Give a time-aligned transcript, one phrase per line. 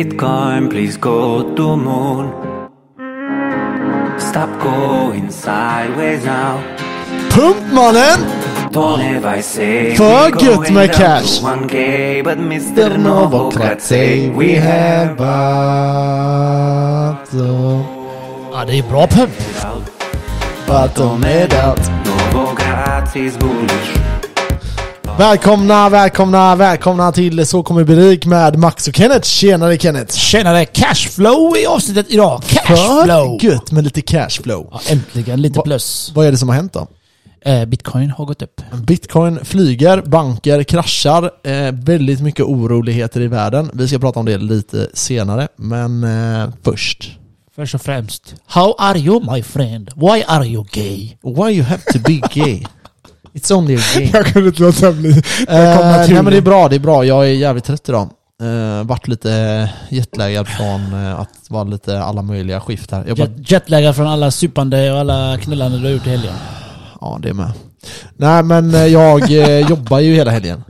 [0.00, 2.32] Bitcoin, please go to moon.
[4.18, 6.58] Stop going sideways now.
[7.30, 8.18] Pump mannen!
[8.72, 11.38] Don't have I say För we gött going med down cash.
[11.38, 12.90] to 1K, but Mr.
[12.90, 12.98] Mr.
[12.98, 16.24] Novokrat say we have battle.
[18.52, 19.32] Ja, det är bra pump.
[20.66, 21.90] Battle made out.
[22.04, 24.13] Novokrat is bullish.
[25.18, 29.28] Välkomna, välkomna, välkomna till Så kommer bli rik med Max och Kenneth.
[29.28, 30.14] Tjenare Kenneth!
[30.14, 32.42] Tjenare, cashflow i avsnittet idag.
[32.46, 33.38] Cashflow!
[33.38, 34.68] För gött med lite cashflow.
[34.72, 36.12] Ja, äntligen lite Va- plus.
[36.14, 36.86] Vad är det som har hänt då?
[37.44, 38.60] Eh, Bitcoin har gått upp.
[38.86, 43.70] Bitcoin flyger, banker kraschar, eh, väldigt mycket oroligheter i världen.
[43.74, 47.10] Vi ska prata om det lite senare, men eh, först.
[47.56, 48.34] Först och främst.
[48.46, 49.90] How are you my friend?
[49.96, 51.10] Why are you gay?
[51.22, 52.64] Why you have to be gay?
[53.34, 54.10] It's only a game.
[54.12, 55.10] Jag kunde inte låta bli.
[55.10, 55.16] Eh,
[55.48, 57.04] nej men det är bra, det är bra.
[57.04, 58.08] Jag är jävligt trött idag.
[58.42, 63.04] Eh, vart lite jetlaggad från eh, att vara lite alla möjliga skift här.
[63.08, 66.34] Jag bara, Jet, jetlagar från alla supande och alla knullande du har gjort i helgen.
[67.00, 67.52] ja, det är med.
[68.16, 69.30] Nej men jag
[69.68, 70.64] jobbar ju hela helgen.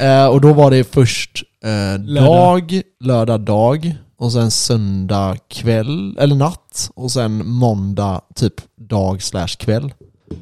[0.00, 6.34] Eh, och då var det först eh, dag, lördag dag, och sen söndag kväll, eller
[6.34, 8.54] natt, och sen måndag typ
[8.88, 9.92] dag slash kväll.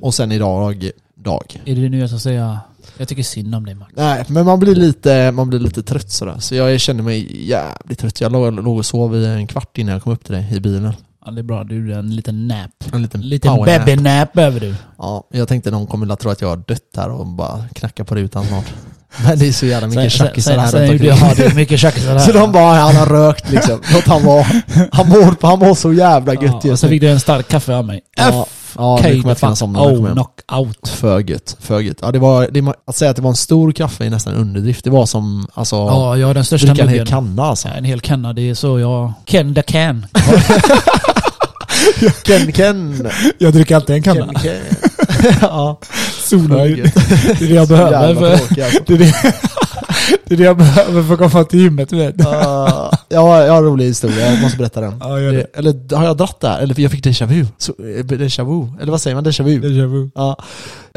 [0.00, 0.90] Och sen idag
[1.22, 1.62] dag.
[1.64, 2.60] Är det nu jag ska säga?
[2.98, 3.92] Jag tycker synd om dig Max.
[3.96, 6.36] Nej, men man blir lite, man blir lite trött sådär.
[6.38, 8.20] Så jag känner mig jävligt trött.
[8.20, 10.60] Jag låg, låg och sov i en kvart innan jag kom upp till dig i
[10.60, 10.92] bilen.
[11.24, 11.64] Ja, det är bra.
[11.64, 12.70] Du är en liten nap.
[12.92, 14.74] En liten En liten babynap behöver du.
[14.98, 18.04] Ja, jag tänkte någon kommer att tro att jag har dött här och bara knacka
[18.04, 18.74] på rutan snart.
[19.24, 21.28] Men det är så jävla mycket tjackisar här sen, runt sen, omkring.
[21.28, 22.18] ja, det är mycket tjackisar här.
[22.18, 23.80] Så de bara, han har rökt liksom.
[23.92, 24.46] Låt han vara.
[24.92, 26.90] Han mår, han mår så jävla gött ja, just så nu.
[26.90, 28.00] fick du en stark kaffe av mig.
[28.16, 29.78] Ja, ja nu kommer jag somna.
[29.78, 30.88] jag kommer Oh, knockout.
[30.88, 31.98] För gött, för gött.
[32.02, 34.84] Ja, det var, det, att säga att det var en stor kaffe är nästan underdrift.
[34.84, 37.68] Det var som, alltså, Ja, jag har den största dricka en hel kanna alltså.
[37.68, 39.12] Ja, en hel kanna, det är så jag...
[39.24, 40.06] Ken the can.
[42.24, 43.10] Ken, Ken.
[43.38, 44.60] Jag dricker alltid en Ken, Ken.
[45.40, 45.80] ja.
[46.36, 46.94] Gött.
[47.38, 48.14] Det är det jag behöver.
[48.14, 48.54] För, alltså.
[48.86, 49.14] det, är det,
[50.24, 52.14] det är det jag behöver för att komma till gymmet, du vet.
[52.18, 54.94] Ja, ja, jag har en rolig historia, jag måste berätta den.
[55.00, 55.46] Ja, gör det.
[55.54, 56.60] Eller har jag dratt det här?
[56.60, 57.46] Eller jag fick déjà vu.
[57.58, 58.80] Så, eh, déjà vu?
[58.80, 59.24] Eller vad säger man?
[59.26, 59.60] Déjà vu?
[59.60, 60.10] Déjà vu.
[60.14, 60.36] Ja.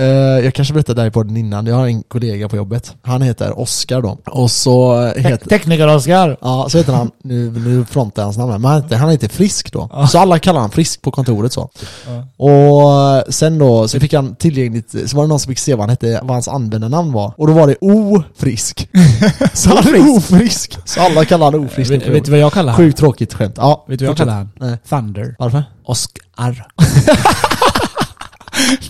[0.02, 0.08] Eh,
[0.46, 2.96] jag kanske berättade det här i podden innan, jag har en kollega på jobbet.
[3.02, 4.18] Han heter Oskar då.
[4.26, 5.50] Och så heter...
[5.50, 6.38] Tekniker-Oskar.
[6.42, 9.10] Ja, så heter han, nu, nu frontar jag hans namn här, men han heter, han
[9.10, 10.08] heter Frisk då.
[10.10, 11.70] Så alla kallar han Frisk på kontoret så.
[12.08, 12.46] Ja.
[12.46, 15.82] Och sen då, så fick han tillgängligt, så var det någon som fick se vad
[15.82, 17.34] han hette, vad hans användarnamn var.
[17.38, 18.90] Och då var det O-frisk.
[19.54, 20.78] Så han är ofrisk.
[20.86, 21.92] Så alla kallar han ofrisk.
[21.92, 22.78] Vet, vet du vad jag kallar han?
[22.78, 23.56] Sjukt tråkigt skämt.
[23.58, 24.50] Ja, Vet du vad jag kallar han?
[24.60, 24.78] Nej.
[24.90, 25.36] Thunder.
[25.40, 25.64] Varför?
[25.84, 26.68] Oskar.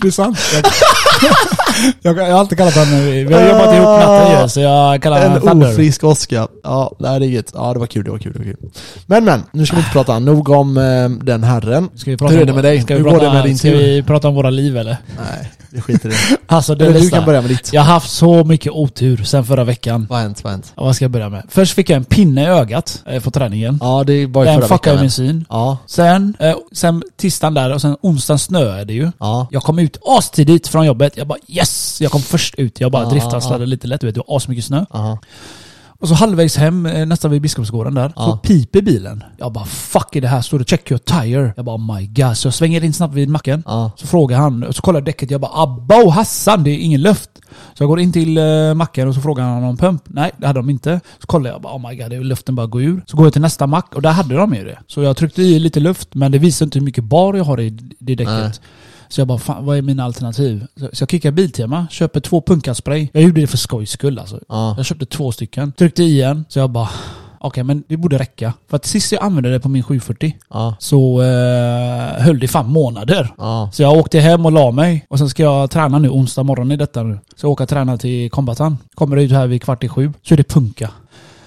[0.00, 0.38] det är sant.
[2.02, 5.22] Jag, jag har alltid kallat honom, vi har jobbat ihop natten ju, så jag kallar
[5.22, 5.72] honom En Thunder.
[5.72, 6.48] ofrisk Oskar.
[6.62, 7.52] Ja, det är inget.
[7.54, 8.56] Ja, det var kul, det var kul, det var kul.
[9.06, 11.88] Men men, nu ska vi inte prata nog om eh, den herren.
[11.96, 12.82] Ska vi prata Hur är det med dig?
[12.82, 13.76] Ska vi Hur går prata, det med din ska tur?
[13.78, 14.96] vi prata om våra liv eller?
[15.18, 16.36] Nej, vi skiter i det.
[16.46, 17.72] Alltså det Eller du kan börja med ditt.
[17.72, 20.06] Jag har haft så mycket otur sen förra veckan.
[20.10, 20.44] Vad har hänt?
[20.44, 20.72] Vad har hänt?
[20.76, 21.42] Ja, Vad ska jag börja med?
[21.48, 23.78] Först fick jag en pinne i ögat eh, på träningen.
[23.80, 25.00] Ja, det var ju Den förra fuckade veckan.
[25.02, 25.44] min syn.
[25.48, 29.10] Ja, Sen, eh, sen tisdagen där och sen onsdagen snöade det ju.
[29.18, 29.46] ja.
[29.50, 31.16] Jag kom ut astidigt från jobbet.
[31.16, 31.98] Jag bara yes!
[32.00, 32.80] Jag kom först ut.
[32.80, 34.00] Jag bara Ja, driftaslade lite lätt.
[34.00, 34.84] Du vet, det var asmycket snö.
[34.90, 35.18] Aha.
[36.02, 38.24] Och så halvvägs hem, eh, nästan vid Biskopsgården där, Ja.
[38.24, 39.24] så piper bilen.
[39.38, 40.40] Jag bara fuck är det här?
[40.42, 41.52] Står det check your tire?
[41.56, 42.36] Jag bara oh my god.
[42.36, 43.62] Så jag svänger in snabbt vid macken.
[43.66, 43.90] Ja.
[43.96, 45.30] Så frågar han, och så kollar jag däcket.
[45.30, 47.30] Jag bara abba och Hassan, det är ingen luft.
[47.74, 50.02] Så jag går in till uh, macken och så frågar han om pump.
[50.06, 51.00] Nej, det hade de inte.
[51.20, 53.04] Så kollar jag bara oh my god, det är luften bara går ur.
[53.06, 54.78] Så går jag till nästa mack och där hade de ju det.
[54.86, 57.60] Så jag tryckte i lite luft, men det visar inte hur mycket bar jag har
[57.60, 58.26] i det däcket.
[58.32, 58.52] Nej.
[59.12, 60.66] Så jag bara, fan, vad är mina alternativ?
[60.76, 63.08] Så, så jag kickar Biltema, köper två punkarspray.
[63.12, 64.40] Jag gjorde det för skojs skull alltså.
[64.48, 64.74] Ja.
[64.76, 66.88] Jag köpte två stycken, tryckte i en, så jag bara
[67.44, 68.52] Okej men det borde räcka.
[68.70, 70.76] För att sist jag använde det på min 740 Ja.
[70.78, 73.34] så eh, höll det fan månader.
[73.38, 73.70] Ja.
[73.72, 75.06] Så jag åkte hem och la mig.
[75.08, 77.18] Och sen ska jag träna nu onsdag morgon i detta nu.
[77.36, 78.78] Så jag åker och tränar till Kombatan.
[78.94, 80.12] Kommer ut här vid kvart i sju.
[80.22, 80.90] Så är det punka.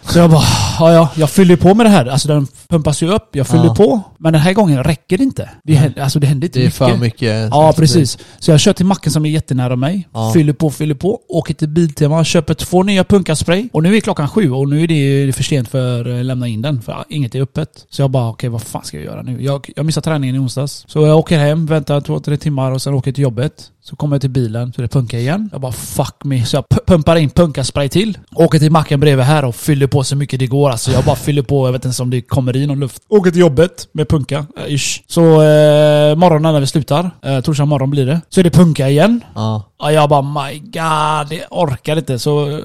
[0.09, 0.43] Så jag bara,
[0.79, 2.05] ja ja, jag fyller på med det här.
[2.05, 3.75] Alltså den pumpas ju upp, jag fyller Ja.
[3.75, 4.01] på.
[4.17, 5.49] Men den här gången räcker det inte.
[5.63, 6.77] Det händer, alltså det händer inte Det är mycket.
[6.77, 7.49] för mycket.
[7.51, 8.17] Ja, precis.
[8.39, 10.31] Så jag kör till macken som är jättenära mig, Ja.
[10.33, 13.69] fyller på, fyller på, åker till Biltema, köper två nya punkarspray.
[13.73, 14.87] Och nu är klockan sju och nu är
[15.27, 17.69] det för sent för att lämna in den, för inget är öppet.
[17.89, 19.43] Så jag bara, okej vad fan ska jag göra nu?
[19.43, 20.85] Jag, jag missade träningen i onsdags.
[20.87, 23.71] Så jag åker hem, väntar två, tre timmar och sen åker till jobbet.
[23.83, 25.49] Så kommer jag till bilen, så det punkar igen.
[25.51, 26.45] Jag bara fuck me.
[26.45, 28.17] Så jag pu- pumpar in punkarspray till.
[28.35, 30.69] Åker till macken bredvid här och fyller på så mycket det går.
[30.69, 32.79] Alltså jag bara fyller på, jag vet inte ens om det kommer kommer i någon
[32.79, 33.01] luft.
[33.09, 35.01] Åker till jobbet med punka, eh, ish.
[35.07, 38.89] Så eh, morgonen när vi slutar, eh, torsdag morgon blir det, så är det punka
[38.89, 39.21] igen.
[39.35, 39.63] Ja.
[39.79, 42.19] Ja, jag bara my god, det orkar inte.
[42.19, 42.57] Så eh,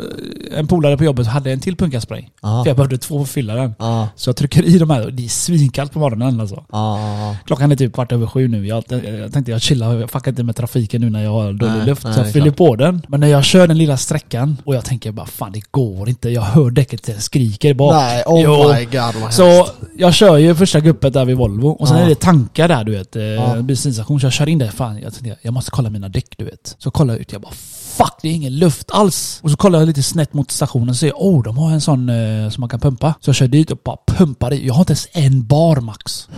[0.59, 2.25] en polare på jobbet hade en till punkaspray.
[2.43, 2.63] Ja.
[2.65, 3.75] För jag behövde två för att fylla den.
[3.79, 4.09] Ja.
[4.17, 6.65] Så jag trycker i de här och det är svinkallt på morgonen alltså.
[6.73, 7.37] Ja.
[7.47, 8.67] Klockan är typ kvart över sju nu.
[8.67, 11.73] Jag, jag tänkte jag chillar, jag fuckar inte med trafiken nu när jag har dålig
[11.75, 12.05] Nej, luft.
[12.05, 12.57] nej, så jag fyller klart.
[12.57, 13.03] på den.
[13.09, 16.29] Men när jag kör den lilla sträckan och jag tänker bara fan det går inte.
[16.31, 17.93] Jag hör däcket skriker bak.
[17.95, 18.73] Nej, oh Jo.
[18.73, 19.73] my god vad Så hemskt.
[19.97, 22.03] Jag kör ju första guppet där vid Volvo och sen Ja.
[22.05, 23.17] är det tankar där du vet.
[23.17, 23.63] Eh, Ja.
[23.63, 24.21] Bensinstation.
[24.21, 24.69] Så jag kör in där.
[24.69, 26.77] Fan, jag tänkte jag måste kolla mina däck du vet.
[26.79, 27.33] Så kollar jag ut.
[27.33, 27.53] Jag bara
[27.97, 29.41] fuck det är ingen luft alls.
[29.43, 32.09] Och så kollar jag lite snett mot stationen och ser oh de har en sån
[32.09, 33.15] eh, som man kan pumpa.
[33.21, 34.67] Så jag kör dit och bara pumpar i.
[34.67, 36.29] Jag har inte ens en bar max.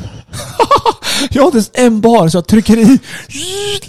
[1.31, 2.99] jag har inte ens en bar så jag trycker i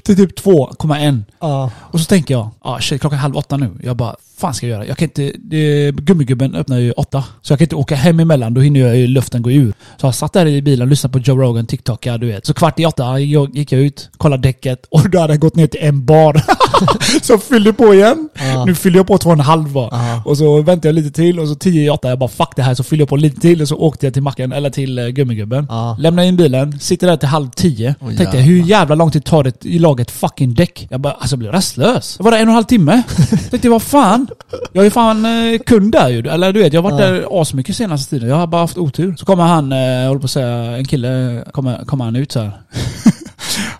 [0.03, 1.23] till typ 2,1.
[1.39, 1.71] Ja.
[1.77, 3.71] Och så tänker jag, ah shit klockan är halv åtta nu.
[3.83, 4.85] Jag bara, fan ska jag göra?
[4.87, 7.23] Jag kan inte, det, gummigubben öppnar ju åtta.
[7.41, 9.73] Så jag kan inte åka hem emellan, då hinner jag ju luften gå ur.
[9.97, 12.45] Så jag satt där i bilen och lyssnade på Joe Rogan, TikTok, ja du vet.
[12.45, 15.55] Så kvart i åtta jag- gick jag ut, kollade däcket och då hade jag gått
[15.55, 16.41] ner till en bar.
[17.23, 18.29] så jag fyllde på igen.
[18.53, 18.65] Ja.
[18.65, 19.69] Nu fyller jag på två och en halv.
[19.75, 20.21] Ja.
[20.25, 22.61] Och så väntade jag lite till och så tio i åtta, jag bara fuck det
[22.63, 22.73] här.
[22.75, 25.07] Så fyllde jag på lite till och så åkte jag till macken, eller till uh,
[25.07, 25.65] gummigubben.
[25.69, 25.97] Ja.
[25.99, 27.95] Lämnade in bilen, sitter där till halv tio.
[28.01, 28.41] Åh, Tänkte jävlar.
[28.41, 30.87] hur jävla lång tid tar det i laget fucking däck?
[30.89, 32.17] Jag bara, alltså jag blev rastlös.
[32.17, 33.03] Det var där en och en halv timme.
[33.49, 34.27] Tänkte vad fan.
[34.73, 36.19] Jag är fan eh, kund där ju.
[36.19, 37.11] Eller du vet, jag har varit Ja.
[37.11, 38.29] där asmycket senaste tiden.
[38.29, 39.15] Jag har bara haft otur.
[39.17, 42.31] Så kommer han, eh, jag håller på att säga, en kille, kommer, kommer han ut
[42.31, 42.51] så här.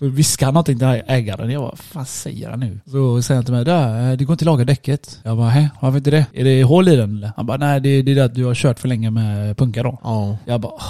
[0.00, 1.50] Viskar han någonting till ägaren.
[1.50, 2.80] Jag bara, vad fan säger han nu?
[2.86, 5.18] Så säger han till mig, där, eh, det går inte att laga däcket.
[5.22, 5.68] Jag bara, hä?
[5.80, 6.26] Varför inte det?
[6.32, 7.30] Är det hål i den eller?
[7.36, 9.82] Han bara, nej det, det är det att du har kört för länge med punka
[9.82, 9.98] då.
[10.02, 10.36] Ja.
[10.44, 10.82] Jag bara, åh.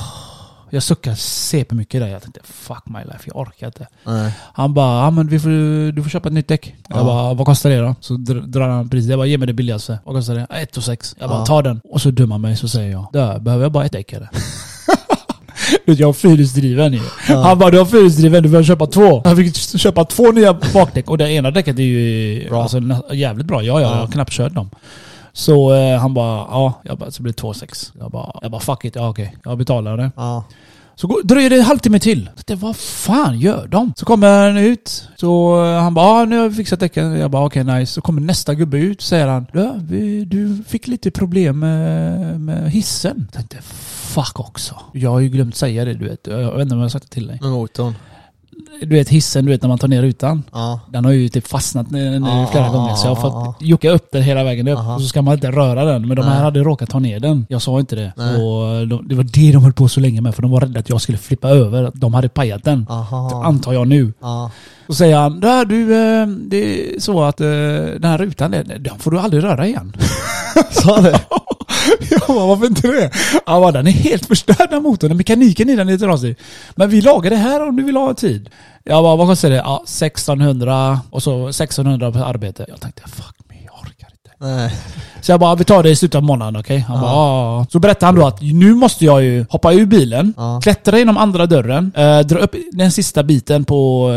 [0.75, 2.09] Jag suckar CP mycket där.
[2.09, 3.87] Jag tänkte, fuck my life, jag orkar inte.
[4.07, 4.33] Nej.
[4.53, 6.75] Han bara, ja men vi får, du får köpa ett nytt däck.
[6.89, 7.05] Jag Ja.
[7.05, 7.95] bara, vad kostar det då?
[8.01, 9.11] Så dr- drar han priset.
[9.11, 9.99] Jag bara, ge mig det billigaste.
[10.05, 10.47] Vad kostar det?
[10.51, 11.17] 1 och 6.
[11.19, 11.47] Jag bara, Ja.
[11.47, 11.81] ta den.
[11.85, 14.29] Och så han mig så säger jag, där behöver jag bara ett däck eller?
[15.85, 17.01] Jag har fyrhjulsdriven ju.
[17.29, 17.43] Ja.
[17.43, 19.23] Han bara, du har fyrhjulsdriven, du behöver köpa två.
[19.25, 22.63] Han fick köpa två nya bakdäck och det ena däcket är ju Bra.
[22.63, 22.81] Alltså,
[23.13, 23.63] jävligt bra.
[23.63, 24.01] Ja, ja, jag Ja.
[24.01, 24.71] har knappt kört dem.
[25.37, 27.93] Så eh, han bara, ja, jag bara, så blir det 2,6.
[27.99, 29.37] Jag bara, jag bara fuck it, ja okej.
[29.45, 30.11] Jag betalar det.
[30.17, 30.45] Ja.
[30.97, 32.31] Så går, dröjer det en halvtimme till.
[32.37, 33.93] Så det, vad fan gör de?
[33.97, 35.09] Så kommer han ut.
[35.17, 37.13] Så eh, han bara, ah, nu har vi fixat däcken.
[37.13, 37.93] Jag bara, okej nice.
[37.93, 42.71] Så kommer nästa gubbe ut säger han, ja, vi, du fick lite problem med, med
[42.71, 43.29] hissen.
[43.33, 43.57] Jag tänkte,
[44.15, 44.75] fuck också.
[44.93, 46.27] Jag har ju glömt säga det du vet.
[46.27, 47.39] Jag vet inte om jag har sagt det till dig.
[47.43, 47.95] Med motorn.
[48.81, 50.43] Du vet hissen, du vet när man tar ner rutan.
[50.53, 50.81] Ja.
[50.93, 53.91] Den har ju typ fastnat nu Ja, flera ja, gånger så jag har fått jucka
[53.91, 54.79] upp den hela vägen upp.
[54.79, 56.09] Och så ska man inte röra den.
[56.09, 56.43] Men de här Nej.
[56.43, 57.47] hade råkat ta ner den.
[57.49, 58.13] Jag sa inte det.
[58.17, 58.35] Nej.
[58.35, 58.41] Så
[58.91, 60.35] de, det var det de höll på så länge med.
[60.35, 61.85] För de var rädda att jag skulle flippa över.
[61.85, 62.87] Att de hade pajat den.
[63.45, 64.13] Antar jag nu.
[64.21, 64.51] Ja.
[64.87, 68.99] Så säger han, där du, eh, det är så att eh, den här rutan, den
[68.99, 69.97] får du aldrig röra igen.
[70.71, 71.21] Sa det?
[72.11, 73.11] jag bara, varför inte det?
[73.47, 75.17] Han bara, den är helt förstörd den motorn.
[75.17, 76.37] Mekaniken i den är trasig.
[76.75, 78.51] Men vi lagar det här om du vill ha tid.
[78.85, 79.57] Jag bara, vad kostar det?
[79.57, 82.65] Ja, 1600 och så 1600 på arbete.
[82.69, 84.31] Jag tänkte, fuck me, jag orkar inte.
[84.45, 84.71] Nej.
[85.21, 86.79] Så jag bara, vi tar det i slutet av månaden, okej?
[86.79, 87.67] Han bara, ja.
[87.73, 90.61] Så berättade han då att nu måste jag ju hoppa ur bilen, Ja.
[90.63, 94.11] klättra genom andra dörren, eh, dra upp den sista biten på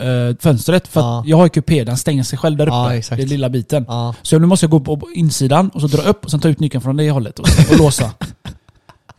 [0.00, 0.88] eh, eh, fönstret.
[0.88, 1.20] För Ja.
[1.20, 3.02] att jag har ju kupé, den stänger sig själv där uppe.
[3.10, 3.86] Ja, den lilla biten.
[4.22, 6.48] Så nu måste jag gå på på insidan och så dra upp och sen ta
[6.48, 8.10] ut nyckeln från det hållet och, och låsa.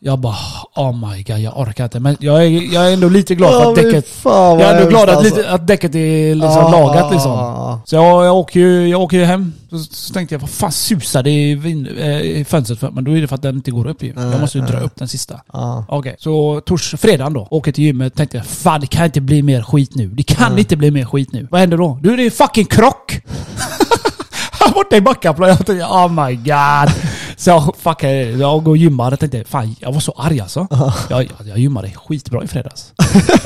[0.07, 0.36] Jag bara,
[0.75, 2.00] oh my god, jag orkar inte.
[2.00, 4.07] Men jag är, jag är ändå lite glad för att däcket...
[4.24, 7.80] Jag är ändå glad att, lite, att däcket är liksom Ja, lagat liksom.
[7.86, 9.54] Så jag, jag, åker ju, jag åker hem.
[9.69, 12.92] Så, så tänkte jag, vad fan susar det i, vin, eh, i fönstret för?
[12.92, 14.13] Men då är det för att den inte går upp ju.
[14.15, 15.42] Jag måste ju dra upp den sista.
[15.54, 15.86] Ja.
[15.88, 17.48] Okej, så tors, fredagen då.
[17.51, 18.15] Åker till gymmet.
[18.15, 20.08] Tänkte jag, fan det kan inte bli mer skit nu.
[20.08, 20.60] Det kan Nej.
[20.60, 21.48] inte bli mer skit nu.
[21.51, 22.00] Vad händer då?
[22.01, 23.22] Du är det fucking krock!
[24.60, 25.50] Här borta i Backaplan.
[25.50, 26.93] Jag tänkte, oh my god.
[27.39, 29.12] Så jag fuckade, jag går och gymmar.
[29.12, 30.67] Jag tänkte, fan jag var så arg alltså.
[31.10, 32.94] Jag, jag, jag gymmade skitbra i fredags.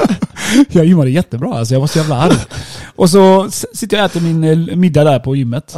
[0.72, 1.74] jag gymmade jättebra alltså.
[1.74, 2.36] Jag var så jävla arg.
[2.96, 5.76] Och så sitter jag och äter min eh, middag där på gymmet.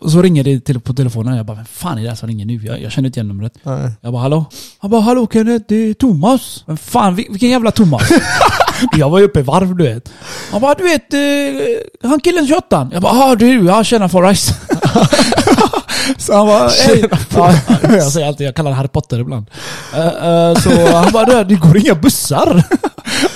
[0.00, 1.36] Och så ringer det till, på telefonen.
[1.36, 2.60] Jag bara, vem fan är det som ringer nu?
[2.64, 3.52] Jag, jag känner inte igen numret.
[3.62, 3.90] Nej.
[4.00, 4.44] Jag bara, hallå?
[4.78, 6.64] Han bara, hallå Kenneth, det är Thomas.
[6.66, 8.02] Men fan, vil- vilken jävla Thomas?
[8.96, 10.12] jag var ju uppe i varv du vet.
[10.50, 14.54] Han bara, du vet, eh, han killen 28 Jag bara, ah du, ja tjena Forrest.
[16.18, 17.04] så han bara, hej.
[17.34, 19.46] Ja, jag säger alltid, jag kallar Harry Potter ibland.
[19.94, 22.62] Eh, eh, så han bara, "Du, det går inga bussar.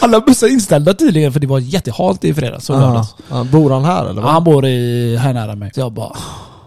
[0.00, 3.14] Alla bussar är inställda tydligen för det var jättehalt i fredags och lördags.
[3.30, 3.44] Ja.
[3.44, 4.20] Bor han här eller?
[4.20, 4.32] Ja, vad?
[4.32, 5.70] han bor i, här nära mig.
[5.74, 6.12] Så jag bara...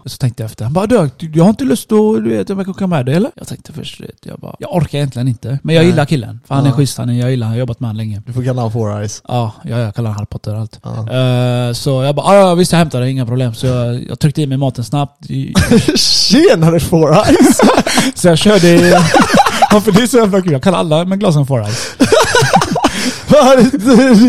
[0.06, 0.64] Så tänkte jag efter.
[0.64, 3.14] Han bara du, jag har inte lust att, du vet, jag kan komma med dig
[3.14, 3.30] eller?
[3.34, 5.58] Jag tänkte först, vet, jag bara, jag orkar egentligen inte.
[5.62, 5.90] Men jag Nej.
[5.90, 6.40] gillar killen.
[6.48, 6.76] För han är Ja.
[6.76, 8.22] schysst, är, jag gillar han, jag har jobbat med honom länge.
[8.26, 9.22] Du får kalla honom Four Eyes.
[9.28, 10.80] Ja, jag, kallar honom Harry och allt.
[10.82, 11.68] Ja.
[11.68, 13.54] Eh, så jag bara, "Ja, ja visst jag hämtar det, inga problem.
[13.54, 15.30] Så jag, jag tryckte i mig maten snabbt.
[15.30, 15.54] I-
[15.96, 17.60] Tjenare Four Eyes!
[18.14, 18.68] Så jag körde,
[19.72, 20.52] Ja, för det är så jävla kul.
[20.52, 21.94] Jag kallar alla med glasögon for eyes.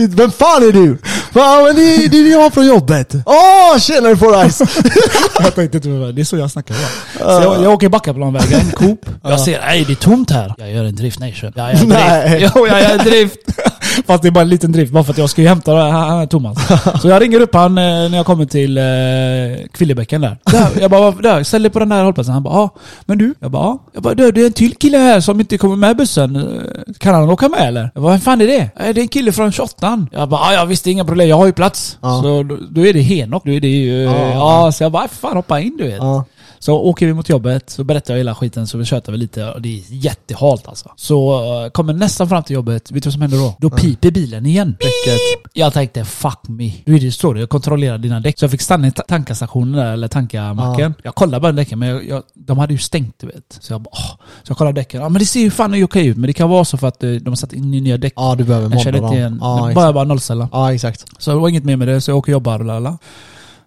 [0.09, 0.97] Vem fan är du?
[1.33, 3.13] Ja men det, det är jag från jobbet.
[3.25, 4.59] Åh, tjenare for Ice!
[5.39, 6.11] Jag tänkte inte det.
[6.11, 6.75] Det är så jag snackar.
[7.17, 9.05] Så jag, jag åker Backaplanvägen, Coop.
[9.23, 10.53] Jag ser, nej det är tomt här.
[10.57, 11.53] Jag gör en drift nation.
[11.55, 12.29] Jag gör en Nej.
[12.29, 12.53] drift.
[12.55, 13.37] Jo, jag gör en drift.
[14.07, 15.91] Fast det är bara en liten drift, bara för att jag ska ju hämta det
[15.91, 16.57] här, Thomas.
[17.01, 20.37] Så jag ringer upp han eh, när jag kommer till eh, Kvillebäcken där.
[20.51, 20.67] där.
[20.81, 22.33] Jag bara, där, ställ dig på den där hållplatsen.
[22.33, 22.69] Han bara, ja.
[23.05, 23.33] Men du?
[23.39, 23.79] Jag bara, ja.
[23.93, 26.35] Jag bara, du, det är en till kille här som inte kommer med bussen.
[26.35, 27.91] Eh, Kan han åka med eller?
[27.93, 28.57] Jag bara, vem fan är det?
[28.59, 31.37] "Eh, Det är en kille från 28 Jag bara, ja, jag visste inga problem, jag
[31.37, 31.97] har ju plats.
[32.01, 32.21] Ja.
[32.23, 34.01] Så då, då är det Henok, då är det ju...
[34.03, 34.31] Ja.
[34.65, 35.97] Ja, så jag bara, fan hoppa in du vet.
[35.97, 36.25] Ja.
[36.63, 39.51] Så åker vi mot jobbet, så berättar jag hela skiten, så vi tjötar vi lite
[39.51, 40.89] och det är jättehalt alltså.
[40.95, 43.55] Så eh, kommer nästan fram till jobbet, vet du vad som händer då?
[43.59, 44.75] Då piper bilen igen.
[44.79, 45.51] Däcket.
[45.53, 46.71] Jag tänkte fuck me.
[46.85, 48.39] Du är det står det, jag kontrollerar dina däck.
[48.39, 50.93] Så jag fick stanna i ta- tankastationen där, eller tankamacken.
[51.03, 53.57] Jag kollade bara däcken, men jag, jag, de hade ju stängt du vet.
[53.59, 54.11] Så jag bara, åh.
[54.43, 56.49] Så jag kollade däcken, ja men det ser ju fan okej ut, men det kan
[56.49, 58.13] vara så för att eh, de har satt in nya däck.
[58.15, 59.33] Ja, du behöver jag kände modda inte dem.
[59.33, 59.39] igen.
[59.41, 60.49] Ja, bara, bara nollställa.
[60.51, 61.05] Ja, exakt.
[61.17, 62.97] Så det var inget mer med det, så jag åker och jobbar och lalala.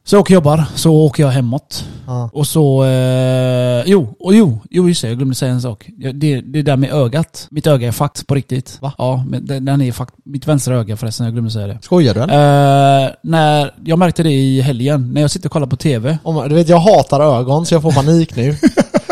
[0.06, 1.84] Så jag åker och jobbar, så åker jag hemåt.
[2.06, 2.30] Ja.
[2.32, 2.84] Och så...
[2.84, 5.86] Eh, jo, och jo, jo just det, jag glömde säga en sak.
[6.14, 7.46] Det, det där med ögat.
[7.50, 8.78] Mitt öga är fucked på riktigt.
[8.80, 8.92] Va?
[8.98, 10.14] Ja, men den, den är fucked.
[10.24, 11.78] Mitt vänstra öga förresten, jag glömde säga det.
[11.82, 13.04] Skojar du eller?
[13.04, 16.18] Eh, när, jag märkte det i helgen, när jag sitter och kollar på TV.
[16.22, 18.56] Om, du vet, jag hatar ögon så jag får panik nu.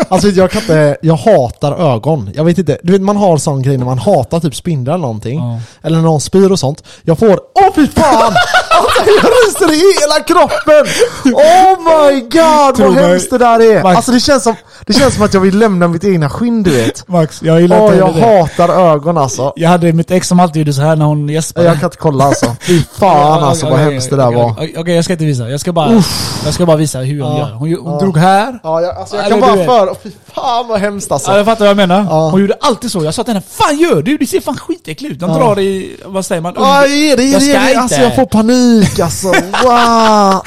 [0.09, 2.29] Alltså jag kan inte, jag hatar ögon.
[2.35, 5.01] Jag vet inte, du vet man har sån grej när man hatar typ spindlar eller
[5.01, 5.39] någonting.
[5.39, 5.59] Ja.
[5.81, 6.83] Eller när någon spyr och sånt.
[7.03, 8.33] Jag får, åh fy fan!
[8.77, 10.93] Alltså jag ryser i hela kroppen!
[11.33, 11.77] Oh
[12.11, 13.03] my god Tro vad mig.
[13.09, 13.83] hemskt det där är!
[13.83, 13.95] Max.
[13.97, 16.71] Alltså det känns som, det känns som att jag vill lämna mitt egna skinn du
[16.71, 17.07] vet.
[17.07, 18.21] Max, jag gillar Åh inte jag det.
[18.21, 19.53] hatar ögon alltså.
[19.55, 21.67] Jag hade mitt ex som alltid gjorde så här när hon gäspade.
[21.67, 22.45] Jag kan inte kolla alltså.
[22.61, 24.51] Fy fan alltså vad hemskt det där var.
[24.77, 25.49] Okej, jag ska inte visa.
[25.49, 26.03] Jag ska bara,
[26.45, 27.51] jag ska bara visa hur hon gör.
[27.51, 28.59] Hon, hon drog här.
[28.63, 29.95] Ja, jag, alltså jag Eller kan du bara vet.
[30.01, 30.11] för, fy
[30.43, 31.31] fan vad hemskt alltså.
[31.31, 32.05] Ja, jag fattar vad jag menar.
[32.09, 32.29] Ja.
[32.29, 33.03] Hon gjorde alltid så.
[33.03, 34.17] Jag sa till henne, Fan gör du?
[34.17, 35.19] Det ser fan skitäckligt ut.
[35.19, 35.37] De Ja.
[35.37, 36.53] drar i, vad säger man?
[36.57, 37.67] Ja, ge det, ge Jag det, det.
[37.69, 37.79] inte.
[37.79, 39.27] Alltså jag får panik alltså.
[39.63, 40.41] Wow!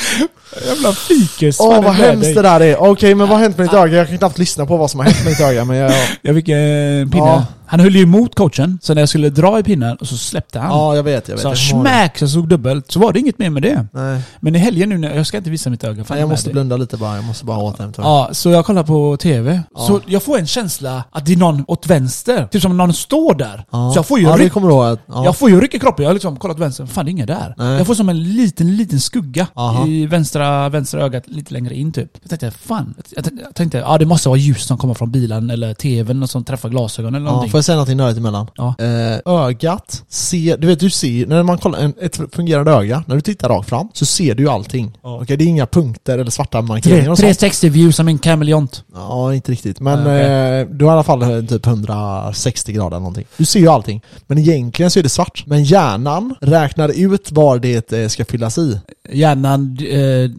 [0.66, 1.60] Jävla fikes.
[1.60, 2.34] Åh Fan, vad hemskt dig.
[2.34, 2.82] det där är.
[2.82, 3.96] Okej men vad har hänt med ditt öga?
[3.98, 5.92] Jag kan knappt lyssna på vad som har hänt med ditt öga men jag...
[6.22, 7.26] Jag fick eh, en pinne.
[7.26, 7.44] Ja.
[7.66, 10.70] Han höll ju emot coachen, så när jag skulle dra i pinnen så släppte han.
[10.70, 11.42] Ja jag vet, jag vet.
[11.42, 12.92] så jag smack, så såg dubbelt.
[12.92, 13.86] Så var det inget mer med det.
[13.92, 16.04] Nej, Men i helgen nu, när, jag ska inte visa mitt öga.
[16.10, 18.10] Nej jag måste blunda lite bara, jag måste bara återhämta mig.
[18.10, 19.62] Ja, så jag kollar på TV.
[19.74, 19.80] Ja.
[19.80, 22.46] Så jag får en känsla att det är någon åt vänster.
[22.46, 23.64] Typ som någon står där.
[23.70, 23.90] Ja.
[23.92, 25.24] Så jag får ju ja, ryck, kommer du ihåg ja.
[25.24, 26.02] jag får ju ryck i kroppen.
[26.02, 26.86] Jag har liksom kollat vänster.
[26.86, 27.54] Fan det är inget där.
[27.56, 27.76] Nej.
[27.76, 29.86] Jag får som en liten, liten skugga Aha.
[29.86, 32.10] i vänstra, vänstra ögat lite längre in typ.
[32.22, 32.94] Jag tänkte, fan.
[33.16, 36.44] Jag tänkte, ja det måste vara ljus som kommer från bilen eller TVn och som
[36.44, 37.50] träffar glasögon eller Ja, någonting.
[37.56, 38.46] Får jag säga någonting nördigt emellan?
[38.56, 38.74] Ja.
[38.78, 43.14] Eh, ögat, ser, du vet du ser, när man kollar en, ett fungerande öga, när
[43.14, 44.98] du tittar rakt fram så ser du ju allting.
[45.02, 45.20] Ja.
[45.22, 47.20] Okej, det är inga punkter eller svarta markeringar och sånt.
[47.20, 48.84] 360 view som en kameleont.
[48.94, 49.80] Ja, inte riktigt.
[49.80, 50.60] Men Ja, okej.
[50.60, 53.24] eh, du har i alla fall eh, typ 160 grader eller någonting.
[53.36, 54.02] Du ser ju allting.
[54.26, 55.44] Men egentligen så är det svart.
[55.46, 58.80] Men hjärnan räknar ut var det eh, ska fyllas i.
[59.12, 60.30] Hjärnan eh,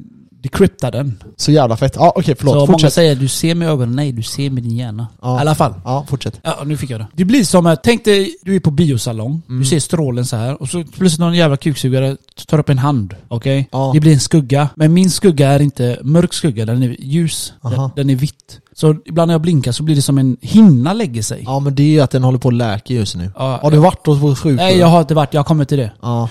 [0.51, 1.23] decryptar den.
[1.37, 1.93] Så jävla fett.
[1.95, 2.53] Ja, okej förlåt.
[2.53, 2.93] så många Fortsätt.
[2.93, 3.95] säger du ser med ögonen.
[3.95, 5.07] Nej, du ser med din hjärna.
[5.21, 5.37] Ja.
[5.37, 5.73] I alla fall.
[5.85, 6.39] Ja, fortsätt.
[6.43, 7.07] Ja, nu fick jag det.
[7.13, 9.59] Det blir som att, tänk dig, du är på biosalong, Mm.
[9.59, 13.15] du ser strålen så här och så plötsligt någon jävla kuksugare tar upp en hand.
[13.27, 13.69] Okej?
[13.71, 13.91] Ja.
[13.93, 14.69] Det blir en skugga.
[14.75, 17.53] Men min skugga är inte mörk skugga, den är ljus.
[17.63, 18.59] Den, den är vitt.
[18.73, 21.43] Så ibland när jag blinkar så blir det som en hinna lägger sig.
[21.45, 23.31] Ja, men det är ju att den håller på att läka just nu.
[23.35, 24.55] Ja, Har du varit hos vår sjukvård?
[24.55, 25.91] Nej, jag har inte varit, jag kommit till det.
[26.01, 26.29] Ja.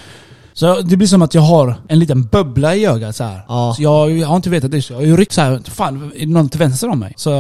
[0.58, 3.44] Så det blir som att jag har en liten bubbla i ögat så här.
[3.48, 3.72] Ja.
[3.76, 5.60] Så jag, jag har inte vetat det, så jag har ju ryckt så här.
[5.64, 7.12] fan är det någon till vänster om mig?
[7.16, 7.30] Så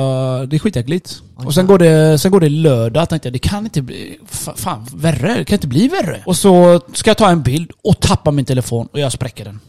[0.48, 1.18] det är skitäckligt.
[1.36, 4.56] Och sen går det, sen går det lördag, tänkte jag det kan inte bli, fa-
[4.56, 6.22] fan värre, det kan inte bli värre.
[6.26, 9.60] Och så ska jag ta en bild och tappa min telefon och jag spräcker den.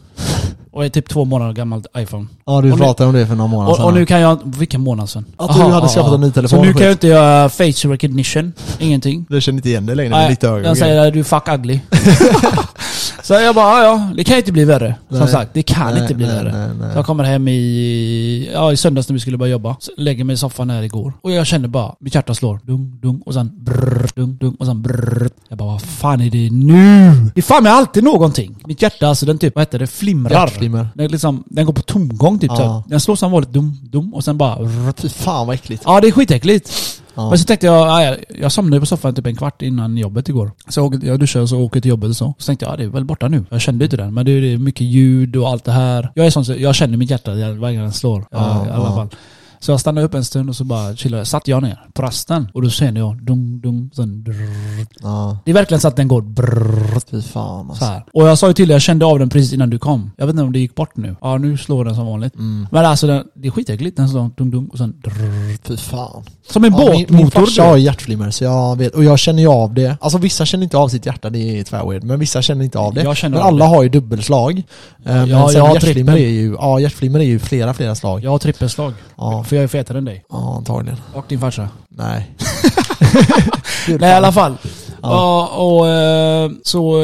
[0.72, 2.26] Och är typ två månader gammal iPhone.
[2.46, 3.84] Ja, du Och nu- pratade om det för några månader sedan.
[3.84, 5.24] och nu kan jag, vilken månad sen?
[5.36, 8.52] Att du hade skaffat en ny telefon Så nu kan jag inte göra face recognition,
[8.78, 9.26] ingenting.
[9.28, 10.62] Du känner inte igen det längre med ditt öga.
[10.68, 11.80] den säger du är fuck ugly.
[13.28, 14.94] så jag bara, ja, ja, det kan inte bli värre.
[15.08, 15.28] Som Nej.
[15.28, 16.90] sagt, det kan Nej, inte bli nej, värre.
[16.92, 19.76] Så jag kommer hem i, ja, i söndags när vi skulle börja jobba.
[19.80, 21.12] Så lägger mig i soffan här igår.
[21.20, 22.60] Och jag känner bara, mitt hjärta slår.
[22.62, 23.22] Dung, dung.
[23.26, 24.54] Och sen brrr, dung, dung.
[24.54, 25.30] Och sen brrr.
[25.48, 27.12] Jag bara, vad fan är det nu?
[27.34, 28.56] Det är fan med alltid någonting.
[28.66, 29.86] Mitt hjärta, alltså den typ, vad heter det?
[29.86, 30.32] Flimrar.
[30.32, 30.88] Hjärtflimmer.
[30.94, 32.50] Den, liksom, den går på tomgång typ.
[32.50, 32.56] Ja.
[32.56, 32.84] Så.
[32.90, 34.14] Den slår som vanligt dum, dum.
[34.14, 34.58] Och sen bara...
[34.96, 35.82] Fy fan vad äckligt.
[35.86, 37.00] Ja, det är skitäckligt.
[37.18, 37.28] Ja.
[37.28, 40.28] Men så tänkte jag, ja, jag, jag somnade på soffan typ en kvart innan jobbet
[40.28, 40.50] igår.
[40.68, 42.34] Så jag, duschade och så åker till jobbet och så.
[42.38, 43.44] Så tänkte jag, ja det är väl borta nu.
[43.50, 46.12] Jag kände inte den, men det är mycket ljud och allt det här.
[46.14, 48.26] Jag är sån, så jag känner mitt hjärta varje gång den slår.
[48.30, 49.08] Ja, i alla fall.
[49.60, 51.24] Så jag stannade upp en stund och så bara chillade.
[51.24, 55.50] Satt jag ner på rasten och då kände jag dung, dung, sen drrr, Ja, Det
[55.50, 57.84] är verkligen så att den går brrrr, fy fan så alltså.
[57.84, 58.04] här.
[58.12, 60.10] Och jag sa ju till dig, jag kände av den precis innan du kom.
[60.16, 61.16] Jag vet inte om det gick bort nu.
[61.20, 62.34] Ja, nu slår den som vanligt.
[62.34, 62.66] Mm.
[62.70, 63.96] Men alltså den, det är skitäckligt.
[63.96, 65.58] Den slår dum dum och sen drrrr.
[65.64, 66.22] Fy fan.
[66.50, 67.40] Som en Ja, min, min båtmotor.
[67.46, 69.96] farsa har hjärtflimmer så jag vet, och jag känner ju av det.
[70.00, 72.04] Alltså vissa känner inte av sitt hjärta, det är tvärweird.
[72.04, 73.02] Men vissa känner inte av det.
[73.02, 73.70] Jag känner men alla det.
[73.70, 74.58] har ju dubbelslag.
[74.58, 74.64] Eh,
[75.04, 78.24] men Ja, sen jag hjärtflimmer är ju, ja hjärtflimmer är ju flera, flera slag.
[78.24, 78.92] Jag har trippelslag.
[79.16, 80.24] Ja, För jag är fetare än dig.
[80.30, 80.98] ja antagligen.
[81.14, 81.68] Och din farsa.
[81.88, 82.30] Nej.
[83.88, 84.56] Nej i alla fall.
[84.62, 84.68] Ja.
[85.02, 85.46] Ja.
[85.62, 87.02] Och, eh, så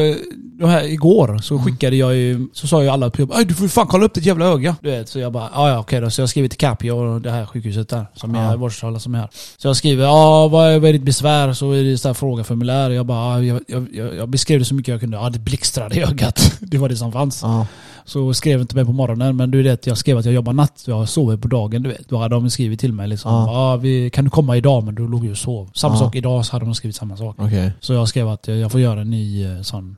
[0.61, 1.65] de här, igår så Mm.
[1.67, 4.15] skickade jag ju, så sa ju alla på jobbet "Aj, du får fan kolla upp
[4.15, 4.77] ditt jävla öga.
[4.81, 6.11] Du vet, så jag bara, ja ja okej då.
[6.11, 8.41] Så jag skriver till Capio och det här sjukhuset där, som Ja.
[8.41, 9.29] är vårdcentralen som är här.
[9.57, 11.53] Så jag skriver, ja vad är, vad är ditt besvär?
[11.53, 12.91] Så är det så här frågeformulär.
[12.91, 15.17] Jag bara, ja, jag, jag, jag, jag beskrev det så mycket jag kunde.
[15.17, 16.53] Ja det blixtrade i ögat.
[16.61, 17.41] Det var det som fanns.
[17.43, 17.67] Ja.
[18.07, 20.83] Så skrev inte mig på morgonen, men du vet jag skrev att jag jobbar natt.
[20.87, 22.09] Jag sover på dagen, du vet.
[22.09, 23.33] Då hade de skrivit till mig liksom.
[23.33, 23.71] Ja.
[23.73, 23.77] Ja.
[23.77, 24.85] vi, kan du komma idag?
[24.85, 25.71] Men då låg jag och sov.
[25.75, 25.99] Samma Ja.
[25.99, 27.37] sak idag så hade de skrivit samma sak.
[27.39, 27.73] Okej.
[27.81, 29.97] Så jag skrev att jag jag får göra en ny eh, sån.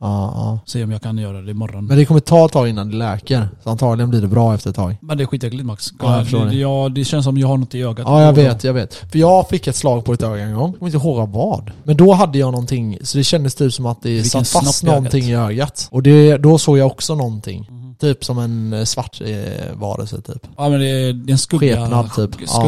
[0.66, 1.86] Se om jag kan göra det imorgon.
[1.86, 3.48] Men det kommer ta ett tag innan det läker.
[3.64, 4.96] Så antagligen blir det bra efter ett tag.
[5.00, 5.92] Men det är skitäckligt Max.
[6.02, 6.56] Ja, jag det, det.
[6.56, 8.06] ja, det känns som jag har något i ögat.
[8.08, 8.94] Ja, jag vet, jag vet.
[8.94, 10.70] För jag fick ett slag på ett öga en gång.
[10.70, 11.70] Jag kommer inte ihåg vad.
[11.84, 14.84] Men då hade jag någonting, så det kändes typ som att det Vilken satt fast
[14.84, 15.88] någonting i ögat.
[15.90, 17.68] Och det, då såg jag också någonting.
[17.98, 20.46] Typ som en eh, svart eh, varelse typ.
[20.56, 22.30] Ja men det är, det är en skugga, Skepnad, typ.
[22.40, 22.62] Ja.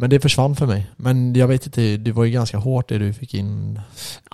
[0.00, 0.86] Men det försvann för mig.
[0.96, 3.80] Men jag vet inte, det var ju ganska hårt det du fick in.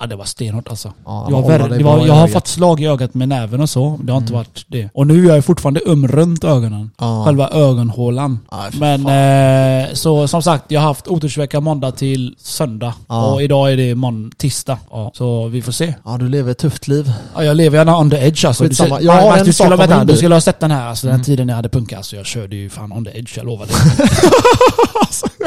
[0.00, 0.92] Ja det var stenhårt alltså.
[1.04, 3.98] Ja, Jag, dig det var, jag har fått slag i ögat med näven och så.
[4.02, 4.38] Det har inte Mm.
[4.38, 4.88] varit det.
[4.94, 6.90] Och nu är jag fortfarande öm runt ögonen.
[6.98, 7.24] Ja.
[7.24, 8.38] Själva ögonhålan.
[8.50, 12.94] För Men eh, så som sagt, jag har haft otursvecka måndag till söndag.
[13.08, 13.32] Ja.
[13.32, 14.78] Och idag är det mån- tisdag.
[14.90, 15.94] Ja, så vi får se.
[16.04, 17.12] Ja, du lever ett tufft liv.
[17.34, 18.64] Ja, jag lever gärna on the edge alltså.
[18.64, 21.06] Du, ser- Jag har en du, skulle, vänta, du skulle ha sett den här, alltså,
[21.06, 21.24] den Mm.
[21.24, 21.96] tiden jag hade punka.
[21.96, 23.76] Alltså, jag körde ju fan on the edge, jag lovar dig.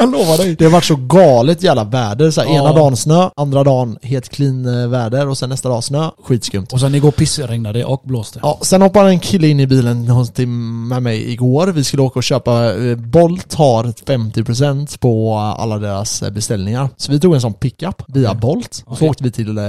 [0.12, 0.56] jag lovar dig.
[0.56, 2.30] Det har varit så galet jävla väder.
[2.30, 2.54] Så här, Ja.
[2.54, 6.10] Ena dagen snö, andra dagen helt clean eh, väder och sen nästa dag snö.
[6.24, 6.66] Skitskumt.
[6.72, 8.40] Och sen igår pissregnade och blåste.
[8.42, 11.66] Ja, sen hoppade en kille in i bilen till, med mig igår.
[11.66, 16.88] Vi skulle åka och köpa, eh, Bolt har 50% på alla deras eh, beställningar.
[16.96, 18.82] Så vi tog en sån pickup via Bolt.
[18.86, 19.62] Och så Ja, åkte vi till eh,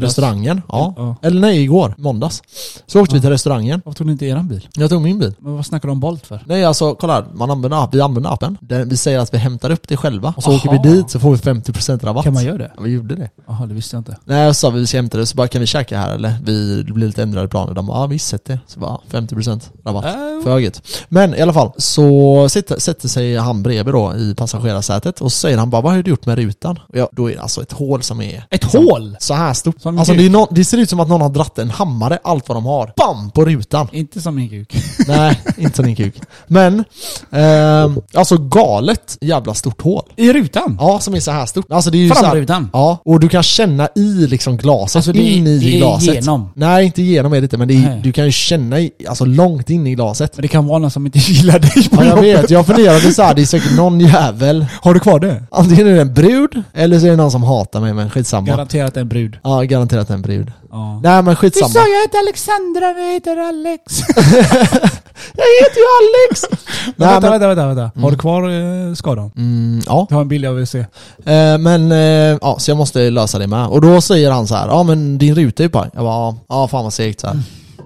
[0.00, 0.62] restaurangen.
[0.68, 0.94] Ja.
[0.96, 1.16] Ja.
[1.22, 2.42] Eller nej, igår, måndags.
[2.86, 3.82] Så åkte vi till restaurangen.
[3.84, 4.68] Varför tog ni inte eran bil?
[4.74, 5.34] Jag tog min bil.
[5.38, 6.42] Men vad snackar du om Bolt för?
[6.46, 8.58] Nej alltså kolla här, man använder, vi använder appen.
[8.60, 10.34] Den, vi säger att vi hämtar upp det själva.
[10.36, 10.58] Och så Aha.
[10.58, 12.24] åker vi dit så får vi 50% rabatt.
[12.24, 12.70] Kan man göra det?
[12.76, 13.30] Ja, vi gjorde det.
[13.46, 14.16] Jaha, det visste jag inte.
[14.24, 16.34] Nej, jag sa vi ska hämta det, så bara kan vi käka här eller?
[16.44, 17.74] Vi, det blir lite ändrade planer.
[17.74, 18.58] De bara, ja visst sätt det.
[18.66, 20.04] Så bara, 50% rabatt.
[20.04, 20.12] Äh,
[20.44, 20.82] För ögat.
[21.08, 25.38] Men i alla fall, så sitter, sätter sig han bredvid då i passagerarsätet och så
[25.38, 26.78] säger han bara, vad har du gjort med rutan?
[26.88, 29.16] Och jag, då är det alltså ett hål som är Ett liksom hål?
[29.20, 29.80] Så här stort.
[29.82, 32.48] Som Alltså det, nå- det ser ut som att någon har dratt en hammare, allt
[32.48, 32.92] vad de har.
[32.96, 33.30] BAM!
[33.30, 33.88] På rutan.
[33.92, 34.76] Inte som min kuk.
[35.08, 36.14] Nej, inte som din kuk.
[36.46, 36.84] Men,
[37.30, 40.02] ehm, alltså galet jävla stort hål.
[40.16, 40.76] I rutan?
[40.80, 41.66] Ja, som är så här stort.
[41.72, 42.70] Alltså det är ju så här, Framrutan?
[42.72, 45.76] Ja, och du kan känna i liksom glaset, Alltså, det är- in i det är
[45.78, 46.14] glaset.
[46.14, 46.48] genom?
[46.54, 48.00] Nej, inte genom är det inte, men det är, Nej.
[48.04, 50.32] du kan ju känna i, alltså långt in i glaset.
[50.36, 52.42] Men det kan vara någon som inte gillar dig på Ja, jag jobbet.
[52.44, 54.66] vet, jag funderade så här, det är säkert någon jävel.
[54.82, 55.42] Har du kvar det?
[55.50, 58.46] Antingen är det en brud, eller så är det någon som hatar mig, men skitsamma.
[58.46, 59.36] Garanterat en brud.
[59.42, 60.52] ja, garanterat en brud.
[60.70, 61.00] Ja.
[61.02, 61.72] Nej men skitsamma.
[61.74, 64.00] jag heter Alexandra, jag heter Alex.
[65.36, 66.42] Jag heter ju Alex!
[66.50, 68.00] Men Nej, vänta, men, vänta, vänta, vänta.
[68.00, 68.42] Har du kvar
[68.88, 69.30] eh, skadan?
[69.54, 70.06] Mm, ja.
[70.10, 70.78] Jag har en bild jag vill se.
[71.24, 73.66] Eh, men, eh, ja, så jag måste lösa det med.
[73.66, 75.90] Och då säger han så här, ja men din ruta är ju paj.
[75.94, 77.36] Jag bara, ja, fan vad segt så här.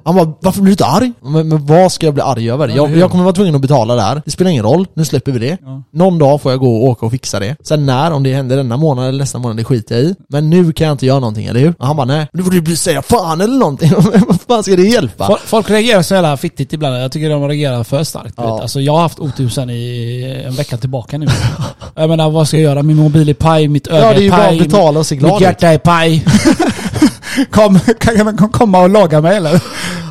[0.08, 1.12] Han bara, varför blir du inte arg?
[1.22, 2.68] Men, men vad ska jag bli arg över?
[2.68, 4.22] Ja, Jag, jag kommer vara tvungen att betala det här.
[4.24, 5.58] Det spelar ingen roll, nu släpper vi det.
[5.64, 5.82] Ja.
[5.92, 7.56] Någon dag får jag gå och åka och fixa det.
[7.64, 10.14] Sen när, om det händer denna månad eller nästa månad, det skiter jag i.
[10.28, 11.74] Men nu kan jag inte göra någonting, eller hur?
[11.78, 13.92] Och han bara, nej, nu får du bli- säga fan eller någonting.
[14.28, 15.26] vad fan ska det hjälpa?
[15.26, 16.96] Folk, folk reagerar så jävla fittigt ibland.
[17.02, 18.34] Jag tycker de reagerar för starkt.
[18.36, 18.62] Ja.
[18.62, 21.26] Alltså, jag har haft otur sen i en vecka tillbaka nu.
[21.94, 22.82] jag menar, vad ska jag göra?
[22.82, 25.40] Min mobil är paj, mitt öga Ja, är paj, att betala och se glad mitt
[25.40, 26.24] hjärta är paj.
[27.50, 29.62] Kom, kan man kom- komma och laga mig eller?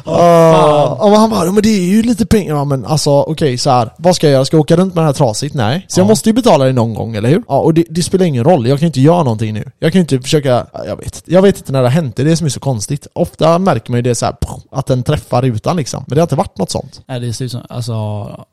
[0.08, 2.56] Ja, men han bara, "Ja, men det är ju lite pengar.
[2.56, 3.94] Ja, men alltså okej, så här.
[3.98, 4.46] Vad ska jag göra?
[4.46, 5.56] Ska jag åka runt med det här trasigt?
[5.56, 5.86] Nej.
[5.88, 6.08] Så jag Ja.
[6.08, 7.44] måste ju betala det någon gång, eller hur?
[7.48, 8.68] Ja, och det, det spelar ingen roll.
[8.68, 9.72] Jag kan ju inte göra någonting nu.
[9.80, 12.16] Jag kan ju inte försöka, jag vet Jag vet inte när det har hänt.
[12.16, 13.08] Det är det som är så konstigt.
[13.14, 16.04] Ofta märker man ju det så här, poff, att den träffar rutan liksom.
[16.08, 17.02] Men det har inte varit något sånt.
[17.08, 17.94] Nej det ser ut som, alltså...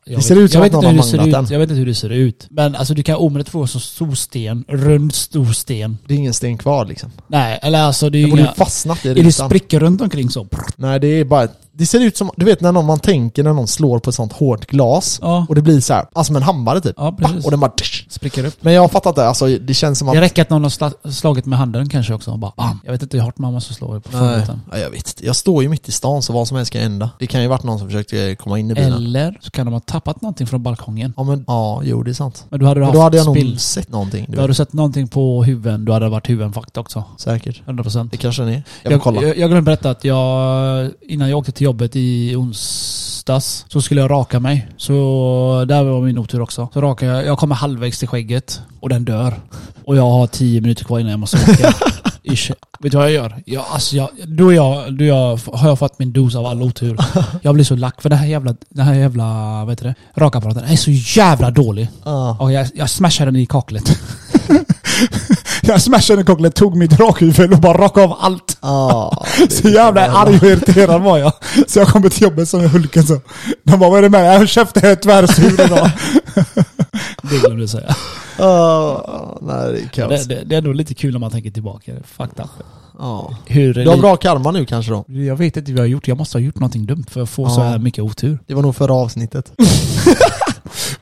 [0.05, 1.27] Jag Det ser ut som jag att vet någon inte har hur det ser magnat
[1.43, 1.47] ut.
[1.49, 1.53] den.
[1.53, 2.47] Jag vet inte hur det ser ut.
[2.49, 5.97] Men alltså du kan omöjligt få så stor sten, rund stor sten.
[6.07, 7.11] Det är ingen sten kvar liksom.
[7.27, 9.49] Nej, eller alltså det är ju Den borde ju fastnat i Är det rutan.
[9.49, 10.47] sprickor runt omkring så?
[10.75, 13.43] Nej, det är bara ett Det ser ut som, du vet när någon, man tänker
[13.43, 15.45] när någon slår på ett sånt hårt glas Ja.
[15.49, 16.93] och det blir så här, alltså med en hammare typ.
[16.97, 17.45] Ja, precis.
[17.45, 17.71] Och den bara...
[17.71, 18.05] tsch.
[18.09, 18.53] Spricker upp.
[18.61, 20.15] Men jag har fattat det, alltså det känns som att...
[20.15, 22.31] Det räcker att någon har sla- slagit med handen kanske också.
[22.31, 22.79] och Bara, bam.
[22.85, 24.61] Jag vet inte hur hårt man måste slå på Nej, foten.
[24.71, 25.21] ja, jag vet.
[25.21, 27.09] Jag står ju mitt i stan så vad som helst kan hända.
[27.19, 28.93] Det kan ju varit någon som försökte komma in i bilen.
[28.93, 31.13] Eller så kan de ha tappat någonting från balkongen.
[31.17, 32.45] Ja men, ja, jo det är sant.
[32.49, 33.59] Men då hade du Men då hade jag nog spill.
[33.59, 34.25] sett någonting.
[34.29, 37.03] Du Då hade du sett någonting på huven, då hade det varit huvenfakt också.
[37.17, 37.61] Säkert.
[37.65, 38.09] 100%.
[38.11, 38.63] Det kanske den är.
[38.83, 43.65] Jag Jag, jag, jag glömde berätta att jag, innan jag åkte till jobbet i onsdags,
[43.67, 44.67] så skulle jag raka mig.
[44.77, 46.69] Så där var min otur också.
[46.73, 49.33] Så rakar jag, jag kommer halvvägs till skägget och den dör.
[49.85, 51.73] Och jag har tio minuter kvar innan jag måste åka.
[52.23, 52.51] Ish.
[52.79, 53.35] Vet du vad jag gör?
[53.45, 56.97] Jag, alltså jag, då, jag, då jag, har jag fått min dos av all otur.
[57.41, 59.23] Jag blir så lack för det här jävla, den här jävla,
[59.65, 60.21] vad heter det?
[60.21, 61.87] Rakapparaten är så jävla dålig.
[62.03, 62.37] Ja.
[62.39, 63.99] Och jag, jag smashade den i kaklet.
[65.61, 68.57] jag smashade kaklet, tog mitt rakhuvud och bara rakade av allt.
[68.61, 71.33] Ja, Så jävla arg och irriterad var jag.
[71.67, 73.21] Så jag kommer till jobbet som en Hulken så.
[73.63, 74.33] De bara, vad är det med dig?
[74.39, 75.91] Jag käften är tvärsur idag.
[77.21, 77.95] det glömde jag säga.
[78.37, 80.25] Ja, nej det är kaos.
[80.25, 81.91] Det, det, det är ändå lite kul när man tänker tillbaka.
[82.17, 82.49] Fucked up.
[82.99, 83.35] Ja.
[83.45, 83.73] Hur...
[83.73, 85.05] Du har bra karma nu kanske då?
[85.07, 86.07] Jag vet inte vad jag har gjort.
[86.07, 87.65] Jag måste ha gjort någonting dumt för att få så Ja.
[87.65, 88.39] här mycket otur.
[88.47, 89.51] Det var nog förra avsnittet.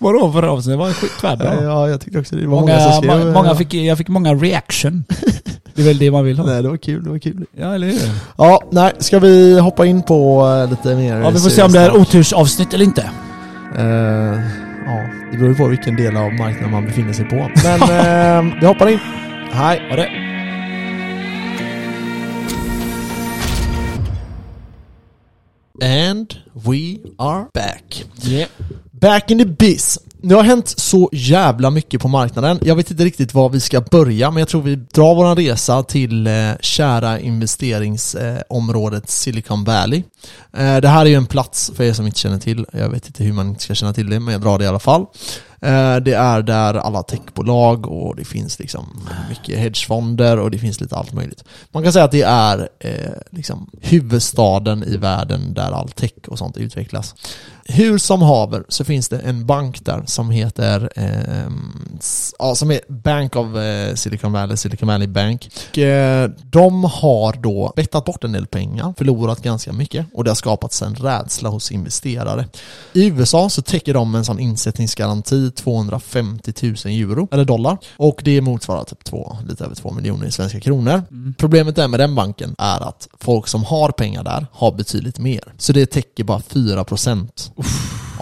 [0.03, 0.73] Vadå för avsnitt?
[0.73, 1.63] Det var skit tvärbra.
[1.63, 2.41] Ja, jag tyckte också det.
[2.41, 3.25] Det var många, som Många, skrev.
[3.27, 5.03] må- många fick, jag fick många reaction.
[5.75, 6.45] Det är väl det man vill ha.
[6.45, 7.45] Nej, det var kul, det var kul.
[7.57, 7.99] Ja, eller hur?
[8.37, 11.71] Ja, nej, ska vi hoppa in på eh, lite mer Ja, vi får se om
[11.71, 13.01] det är otursavsnitt eller inte.
[13.77, 13.83] Eh,
[14.85, 17.35] ja, det beror ju på vilken del av marknaden man befinner sig på.
[17.63, 17.81] Men
[18.49, 18.99] eh, vi hoppar in.
[19.51, 19.81] Hej.
[19.89, 20.09] Ja, det.
[25.81, 28.03] And we are back.
[28.25, 28.47] Yeah.
[29.03, 29.99] Back in the biz.
[30.21, 32.59] Det har hänt så jävla mycket på marknaden.
[32.61, 35.83] Jag vet inte riktigt var vi ska börja, men jag tror vi drar våran resa
[35.83, 40.03] till eh, kära investeringsområdet eh, Silicon Valley.
[40.53, 43.07] Eh, det här är ju en plats, för er som inte känner till, jag vet
[43.07, 45.05] inte hur man inte ska känna till det, men jag drar det i alla fall.
[45.61, 50.81] Eh, det är där alla techbolag och det finns liksom mycket hedgefonder och det finns
[50.81, 51.43] lite allt möjligt.
[51.71, 56.37] Man kan säga att det är eh, liksom huvudstaden i världen där all tech och
[56.37, 57.15] sånt utvecklas.
[57.65, 61.51] Hur som haver så finns det en bank där som heter eh,
[62.43, 65.49] ja, som är Bank of eh, Silicon Valley, Silicon Valley Bank.
[65.69, 70.29] Och, eh, de har då bettat bort en del pengar, förlorat ganska mycket och det
[70.29, 72.47] har skapats en rädsla hos investerare.
[72.93, 78.41] I USA så täcker de en sån insättningsgaranti 250 000 euro, eller dollar, och det
[78.41, 81.03] motsvarar typ två, lite över 2 miljoner i svenska kronor.
[81.37, 85.43] Problemet är med den banken är att folk som har pengar där har betydligt mer.
[85.57, 87.51] Så det täcker bara 4%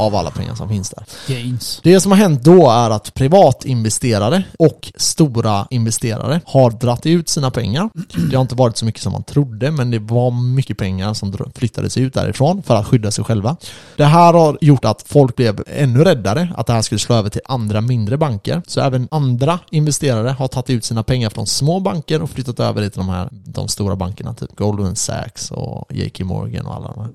[0.02, 1.04] av alla pengar som finns där.
[1.28, 1.80] Gains.
[1.84, 7.52] Det som har hänt då är att privatinvesterare och stora investerare har dratt ut sina
[7.52, 7.90] pengar.
[8.30, 11.34] Det har inte varit så mycket som man trodde, men det var mycket pengar som
[11.56, 13.58] flyttades ut därifrån för att skydda sig själva.
[13.98, 17.30] Det här har gjort att folk blev ännu räddare att det här skulle slå över
[17.30, 18.62] till andra mindre banker.
[18.68, 22.82] Så även andra investerare har tagit ut sina pengar från små banker och flyttat över
[22.82, 26.88] det till de här de stora bankerna, typ Goldman Sachs och JK Morgan och alla
[26.88, 27.10] de här.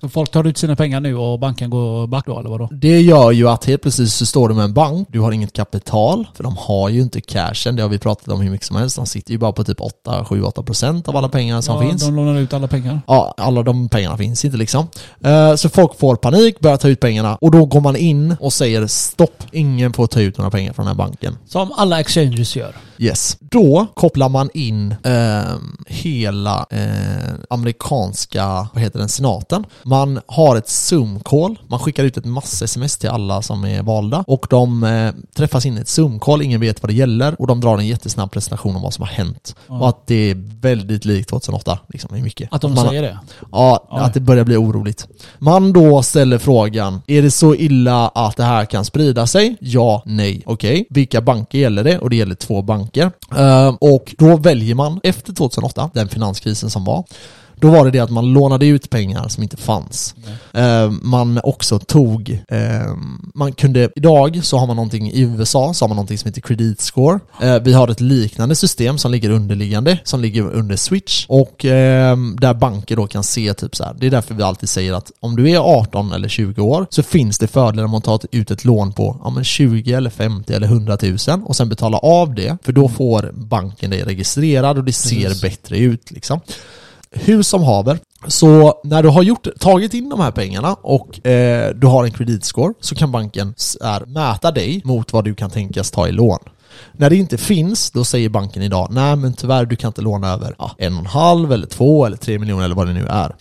[0.00, 2.68] Så folk tar ut sina pengar nu och banken går back då, eller vadå?
[2.72, 5.52] Det gör ju att helt plötsligt så står du med en bank, du har inget
[5.52, 8.76] kapital, för de har ju inte cashen, det har vi pratat om hur mycket som
[8.76, 8.96] helst.
[8.96, 11.90] De sitter ju bara på typ 8, 7, 8 procent av alla pengar som ja,
[11.90, 12.02] finns.
[12.06, 13.00] De lånar ut alla pengar.
[13.06, 14.86] Ja, alla de pengarna finns inte liksom.
[15.24, 18.52] Eh, Så folk får panik, börjar ta ut pengarna och då går man in och
[18.52, 21.38] säger stopp, ingen får ta ut några pengar från den här banken.
[21.46, 22.76] Som alla exchanges gör.
[22.98, 23.36] Yes.
[23.40, 29.64] Då kopplar man in ehm, hela eh, amerikanska, vad heter den, senaten.
[29.82, 34.46] Man har ett Zoom-call, man skickar ut ett massa-sms till alla som är valda och
[34.50, 37.78] de eh, träffas in i ett Zoom-call, ingen vet vad det gäller och de drar
[37.78, 39.56] en jättesnabb presentation om vad som har hänt.
[39.68, 39.80] Ja.
[39.80, 42.48] Och att det är väldigt likt 2008, liksom, i mycket.
[42.52, 43.18] Att de man, säger det.
[43.52, 44.00] Ja, Oj.
[44.00, 45.08] att det börjar bli oroligt.
[45.38, 49.56] Man då ställer frågan, är det så illa att det här kan sprida sig?
[49.60, 50.86] Ja, nej, okej.
[50.90, 51.98] Vilka banker gäller det?
[51.98, 53.10] Och det gäller två banker.
[53.36, 57.04] Ehm, och då väljer man, efter 2008, den finanskrisen som var,
[57.62, 60.14] då var det det att man lånade ut pengar som inte fanns.
[60.52, 65.84] Ehm, man också tog, ehm, man kunde, idag så har man någonting i USA, så
[65.84, 67.20] har man någonting som heter credit score.
[67.42, 72.36] Eh, vi har ett liknande system som ligger underliggande, som ligger under switch och ehm,
[72.40, 73.94] där banker då kan se typ så här.
[73.98, 77.02] det är därför vi alltid säger att om du är 18 eller 20 år så
[77.02, 80.52] finns det fördelar om att ta ut ett lån på ja, men 20 eller 50
[80.52, 84.84] eller 100 000 och sen betala av det, för då får banken dig registrerad och
[84.84, 85.42] det ser Precis.
[85.42, 86.40] bättre ut liksom
[87.12, 91.74] hur som haver, så när du har gjort, tagit in de här pengarna och eh,
[91.74, 95.90] du har en kreditscore så kan banken är, mäta dig mot vad du kan tänkas
[95.90, 96.38] ta i lån.
[96.92, 100.28] När det inte finns, då säger banken idag nej men tyvärr du kan inte låna
[100.32, 103.06] över ja, en och en halv eller två eller tre miljoner eller vad det nu
[103.06, 103.34] är.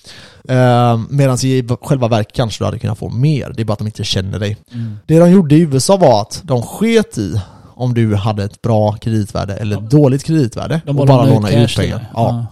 [0.49, 3.79] Uh, Medan i själva verket kanske du hade kunnat få mer, det är bara att
[3.79, 4.57] de inte känner dig.
[5.05, 7.41] Det de gjorde i USA var att de sket i
[7.81, 11.51] om du hade ett bra kreditvärde eller ett dåligt kreditvärde De och bara bara lånar
[11.51, 11.97] låna ut pengar.
[11.97, 12.07] dig.
[12.13, 12.45] Ja.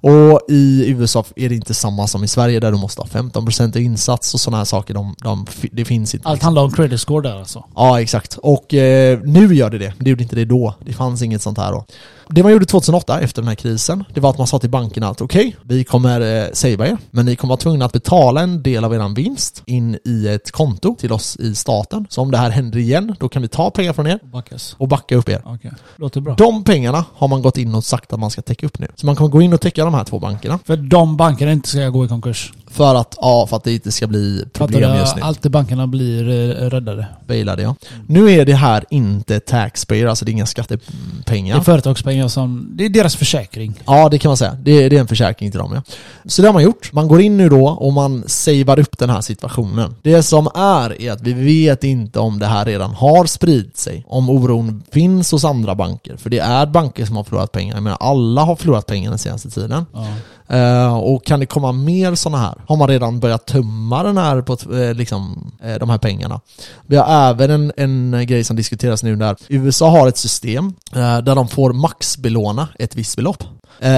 [0.00, 3.78] Och i USA är det inte samma som i Sverige där du måste ha 15%
[3.78, 4.94] i insats och sådana här saker.
[4.94, 6.28] De, de, det finns inte.
[6.28, 7.64] Allt handlar om credit score där alltså.
[7.74, 8.38] Ja, exakt.
[8.42, 9.92] Och eh, nu gör det det.
[9.98, 10.74] Det gjorde inte det då.
[10.80, 11.84] Det fanns inget sånt här då.
[12.28, 15.08] Det man gjorde 2008 efter den här krisen, det var att man sa till bankerna
[15.08, 18.62] att okej, vi kommer eh, savea er, men ni kommer vara tvungna att betala en
[18.62, 22.06] del av er vinst in i ett konto till oss i staten.
[22.10, 24.76] Så om det här händer igen, då kan vi ta pengar från er Backas.
[24.78, 25.42] och backa upp er.
[25.44, 25.72] Okej.
[25.96, 26.34] Låter bra.
[26.34, 28.88] De pengarna har man gått in och sagt att man ska täcka upp nu.
[28.94, 30.58] Så man kommer gå in och täcka de här två bankerna.
[30.64, 32.52] För de bankerna inte ska gå i konkurs.
[32.76, 34.98] För att, ja, för att det inte ska bli Fattar problem du?
[34.98, 35.22] just nu.
[35.22, 37.06] Alltid bankerna blir eh, räddade.
[37.26, 37.74] Bailade ja.
[38.06, 41.54] Nu är det här inte taxpayer, alltså det är inga skattepengar.
[41.54, 42.68] Det är företagspengar som...
[42.72, 43.74] Det är deras försäkring.
[43.86, 44.58] Ja, det kan man säga.
[44.62, 45.82] Det, det är en försäkring till dem ja.
[46.24, 46.92] Så det har man gjort.
[46.92, 49.94] Man går in nu då och man savear upp den här situationen.
[50.02, 54.04] Det som är, är att vi vet inte om det här redan har spridit sig.
[54.08, 56.16] Om oron finns hos andra banker.
[56.16, 57.74] För det är banker som har förlorat pengar.
[57.74, 59.86] Jag menar, alla har förlorat pengar den senaste tiden.
[59.92, 60.06] Ja.
[60.48, 62.54] Eh, och kan det komma mer sådana här?
[62.66, 66.40] Har man redan börjat tumma den här på eh, liksom, eh, de här pengarna?
[66.86, 71.34] Vi har även en, en grej som diskuteras nu där USA har ett system där
[71.34, 73.44] de får maxbelåna ett visst belopp.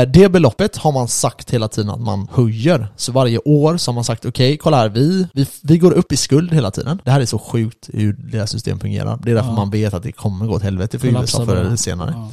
[0.08, 2.88] Det beloppet har man sagt hela tiden att man höjer.
[2.96, 6.12] Så varje år så har man sagt okej, kolla här, vi, vi, vi går upp
[6.12, 7.00] i skuld hela tiden.
[7.04, 9.18] Det här är så sjukt hur deras system fungerar.
[9.22, 9.54] Det är därför Ja.
[9.56, 12.14] man vet att det kommer gå åt helvete för USA förr eller senare.
[12.16, 12.30] Ja.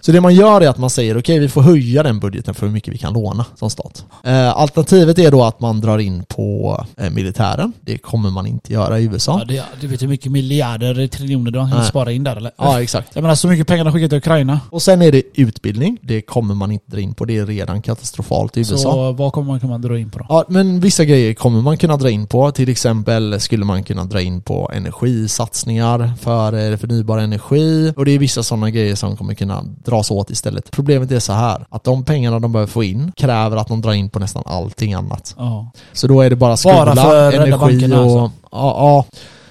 [0.00, 2.66] Så det man gör är att man säger okej, vi får höja den budgeten för
[2.66, 4.04] hur mycket vi kan låna som stat.
[4.24, 7.72] Eh, alternativet är då att man drar in på eh, militären.
[7.80, 9.38] Det kommer man inte göra i USA.
[9.38, 11.88] Ja, det, du vet hur mycket miljarder, triljoner de kan Nej.
[11.88, 12.52] spara in där eller?
[12.56, 13.08] Ja, exakt.
[13.14, 14.60] Jag menar så mycket pengar de skickat till Ukraina.
[14.70, 15.98] Och sen är det utbildning.
[16.02, 17.24] Det kommer man inte dra in på.
[17.24, 18.76] Det är redan katastrofalt i USA.
[18.76, 20.26] Så vad kommer man kunna dra in på då?
[20.28, 22.50] Ja, men vissa grejer kommer man kunna dra in på.
[22.50, 27.92] Till exempel skulle man kunna dra in på energisatsningar för eh, förnybar energi.
[27.96, 30.70] Och det är vissa sådana grejer som kommer kunna dras åt istället.
[30.70, 33.92] Problemet är så här, att de pengarna de behöver få in kräver att de drar
[33.92, 35.34] in på nästan allting annat.
[35.38, 35.70] Ja.
[35.92, 37.98] Så då är det bara skola, Bara för energi och...
[37.98, 38.30] alltså.
[38.50, 39.04] Ja, ja.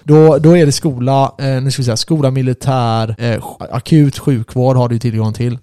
[0.04, 4.78] Då, då är det skola, eh, nu ska vi säga, skola, militär, eh, akut sjukvård
[4.78, 5.58] har du tillgång till.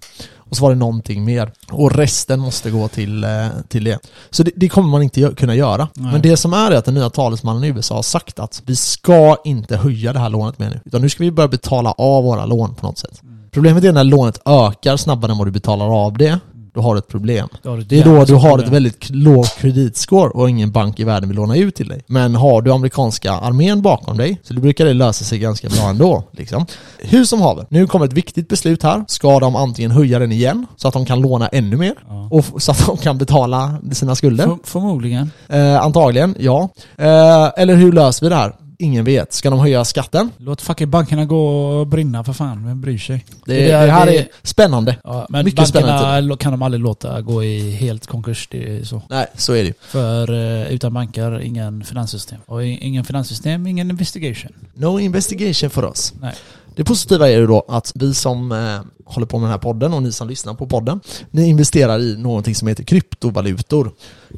[0.49, 1.51] Och så var det någonting mer.
[1.71, 3.99] Och resten måste gå till, eh, till det.
[4.29, 5.87] Så det, det kommer man inte kunna göra.
[5.93, 6.11] Nej.
[6.11, 8.75] Men det som är är att den nya talesmannen i USA har sagt att vi
[8.75, 10.79] ska inte höja det här lånet mer nu.
[10.85, 13.21] Utan nu ska vi börja betala av våra lån på något sätt.
[13.55, 16.39] Problemet är när lånet ökar snabbare än vad du betalar av det.
[16.73, 17.47] Då har du ett problem.
[17.63, 18.67] Du ett Det är då du har problem.
[18.67, 22.01] ett väldigt lågt kreditscore och ingen bank i världen vill låna ut till dig.
[22.07, 26.23] Men har du amerikanska armén bakom dig så brukar det lösa sig ganska bra ändå.
[26.31, 26.65] Liksom.
[26.99, 29.05] Hur som haver, nu kommer ett viktigt beslut här.
[29.07, 32.29] Ska de antingen höja den igen så att de kan låna ännu mer Ja.
[32.31, 34.45] och så att de kan betala sina skulder?
[34.45, 35.31] För, förmodligen.
[35.49, 36.69] Eh, antagligen, ja.
[36.97, 38.53] Eh, eller hur löser vi det här?
[38.79, 39.33] Ingen vet.
[39.33, 40.31] Ska de höja skatten?
[40.37, 42.65] Låt fucking bankerna gå och brinna för fan.
[42.67, 43.25] Vem bryr sig?
[43.45, 44.97] Det, Det det, är- här det- är spännande.
[45.03, 48.47] Ja, men Mycket spännande bankerna lo- kan de aldrig låta gå i helt konkurs.
[48.51, 49.01] Det är så.
[49.09, 49.73] Nej, så är det.
[49.81, 52.39] För eh, utan banker, ingen finanssystem.
[52.45, 54.51] Och ingen finanssystem, ingen investigation.
[54.73, 56.13] No investigation för oss.
[56.21, 56.33] Nej.
[56.75, 59.93] Det positiva är ju då att vi som eh, håller på med den här podden
[59.93, 60.99] och ni som lyssnar på podden,
[61.31, 63.91] ni investerar i någonting som heter kryptovalutor.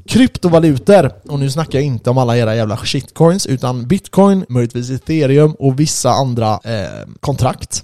[0.06, 5.52] Kryptovalutor, och nu snackar jag inte om alla era jävla shitcoins, utan bitcoin, möjligtvis ethereum
[5.52, 7.84] och vissa andra eh, kontrakt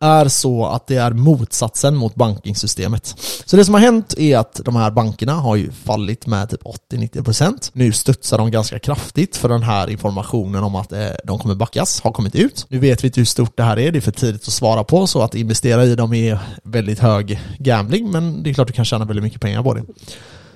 [0.00, 3.14] är så att det är motsatsen mot bankingsystemet.
[3.44, 6.62] Så det som har hänt är att de här bankerna har ju fallit med typ
[6.62, 7.70] 80-90%.
[7.72, 12.00] Nu studsar de ganska kraftigt för den här informationen om att eh, de kommer backas
[12.00, 12.66] har kommit ut.
[12.68, 14.84] Nu vet vi inte hur stort det här är, det är för tidigt att svara
[14.84, 18.72] på så att investera i dem är väldigt hög gambling men det är klart du
[18.72, 19.82] kan tjäna väldigt mycket pengar på det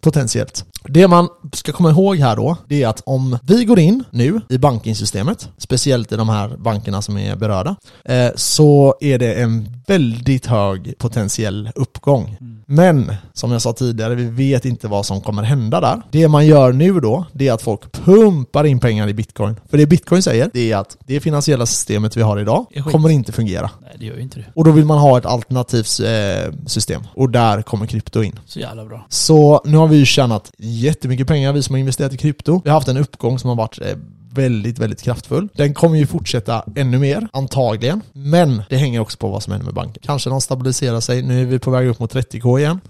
[0.00, 0.64] potentiellt.
[0.88, 4.40] Det man ska komma ihåg här då, det är att om vi går in nu
[4.48, 9.82] i bankingsystemet, speciellt i de här bankerna som är berörda, eh, så är det en
[9.86, 12.36] väldigt hög potentiell uppgång.
[12.66, 16.02] Men, som jag sa tidigare, vi vet inte vad som kommer hända där.
[16.10, 19.56] Det man gör nu då, det är att folk pumpar in pengar i bitcoin.
[19.70, 23.32] För det bitcoin säger, det är att det finansiella systemet vi har idag kommer inte
[23.32, 23.70] fungera.
[23.82, 24.46] Nej, det gör ju inte det.
[24.54, 27.02] Och då vill man ha ett alternativt eh, system.
[27.14, 28.38] Och där kommer krypto in.
[28.46, 29.06] Så jävla bra.
[29.08, 32.60] Så nu har vi ju tjänat jättemycket pengar, vi som har investerat i krypto.
[32.64, 33.86] Vi har haft en uppgång som har varit eh,
[34.32, 35.48] väldigt, väldigt kraftfull.
[35.56, 38.00] Den kommer ju fortsätta ännu mer, antagligen.
[38.12, 40.02] Men det hänger också på vad som händer med banken.
[40.06, 42.80] Kanske de stabiliserar sig, nu är vi på väg upp mot 30k igen.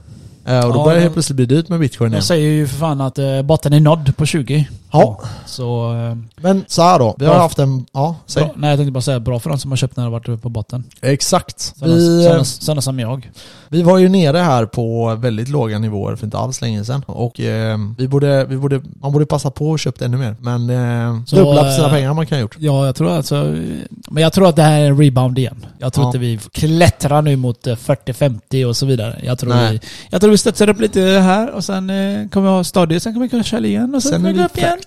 [0.47, 2.21] Eh, och då Ja, börjar det de- helt plötsligt bli dyrt med bitcoin igen.
[2.21, 4.69] De säger ju för fan att eh, botten är nådd på 20.
[4.93, 5.95] Ja, Så...
[5.95, 7.15] Eh, men så här då.
[7.19, 7.87] Vi har haft en...
[7.93, 8.43] Ja, säg.
[8.45, 10.13] bra, nej jag tänkte bara säga bra för de som har köpt när det har
[10.13, 10.85] varit uppe på botten.
[11.01, 11.61] Exakt.
[11.61, 13.31] Sådana, Vi, sådana, sådana som jag.
[13.75, 17.03] Vi var ju nere här på väldigt låga nivåer för inte alls länge sedan.
[17.07, 20.37] Och eh, vi borde, vi borde, man borde passa på och köpt ännu mer.
[20.41, 22.57] Men eh, Så, dubbla sina eh, pengar man kan ha gjort.
[22.59, 23.55] Ja, jag tror alltså...
[24.11, 25.67] Men jag tror att det här är en rebound igen.
[25.79, 26.09] Jag tror Ja.
[26.09, 29.21] inte vi klättrar nu mot eh, 40-50 och så vidare.
[29.25, 29.73] Jag tror, Nej.
[29.73, 32.99] vi, jag tror vi studsar upp lite här och sen eh, kommer vi ha stadier,
[33.01, 34.79] sen kommer vi kunna köra igen och sen, Sen kommer vi gå upp igen.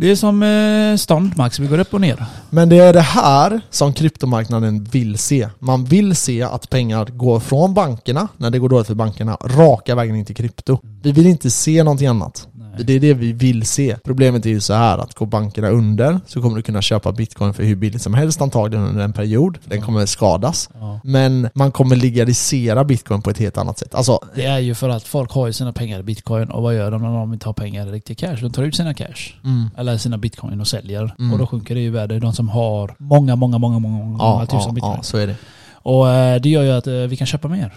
[0.00, 2.24] Det är som eh, stånd Max, vi går upp och ner.
[2.50, 5.48] Men det är det här som kryptomarknaden vill se.
[5.58, 9.94] Man vill se att pengar går från bankerna, när det går dåligt för bankerna, raka
[9.94, 10.78] vägen in till krypto.
[11.02, 12.48] Vi vill inte se någonting annat.
[12.84, 13.96] Det är det vi vill se.
[14.04, 17.54] Problemet är ju så här att går bankerna under så kommer du kunna köpa bitcoin
[17.54, 19.58] för hur billigt som helst antagligen under en period.
[19.64, 20.70] Den kommer skadas.
[20.74, 21.00] Ja.
[21.04, 23.94] Men man kommer legalisera bitcoin på ett helt annat sätt.
[23.94, 26.74] Alltså, Det är ju för att folk har ju sina pengar i bitcoin och vad
[26.74, 28.36] gör de när de inte har pengar i riktig cash?
[28.40, 29.34] De tar ut sina cash.
[29.44, 29.70] mm.
[29.76, 31.14] Eller sina bitcoin och säljer.
[31.18, 31.32] Mm.
[31.32, 32.18] Och då sjunker det i värde.
[32.18, 34.94] De som har många, många, många, många, många ja, tusen ja, bitcoin.
[34.96, 35.34] ja, så är det.
[35.72, 37.72] Och eh, det gör ju att eh, vi kan köpa mer.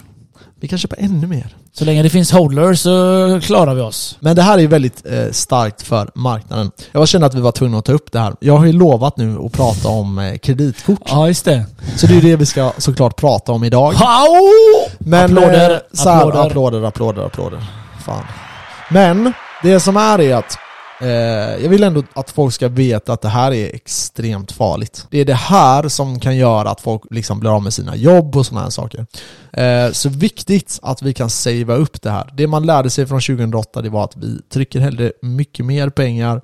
[0.60, 1.56] Vi kan köpa ännu mer.
[1.72, 4.16] Så länge det finns hodlers så klarar vi oss.
[4.20, 6.70] Men det här är ju väldigt eh, starkt för marknaden.
[6.92, 8.34] Jag kände att vi var tvungna att ta upp det här.
[8.40, 11.00] Jag har ju lovat nu att prata om eh, kreditkort.
[11.06, 11.64] Ja, just det.
[11.96, 13.94] Så det är det vi ska såklart prata om idag.
[14.98, 16.46] Men Applåder, eh, så här, applåder.
[16.46, 17.64] applåder, applåder, applåder.
[18.04, 18.24] Fan.
[18.90, 20.61] Men det som är är att eh,
[21.62, 25.06] jag vill ändå att folk ska veta att det här är extremt farligt.
[25.10, 28.36] Det är det här som kan göra att folk liksom blir av med sina jobb
[28.36, 29.06] och sådana här saker.
[29.52, 32.30] Eh, så viktigt att vi kan savea upp det här.
[32.36, 36.40] Det man lärde sig från 2008 det var att vi trycker hellre mycket mer pengar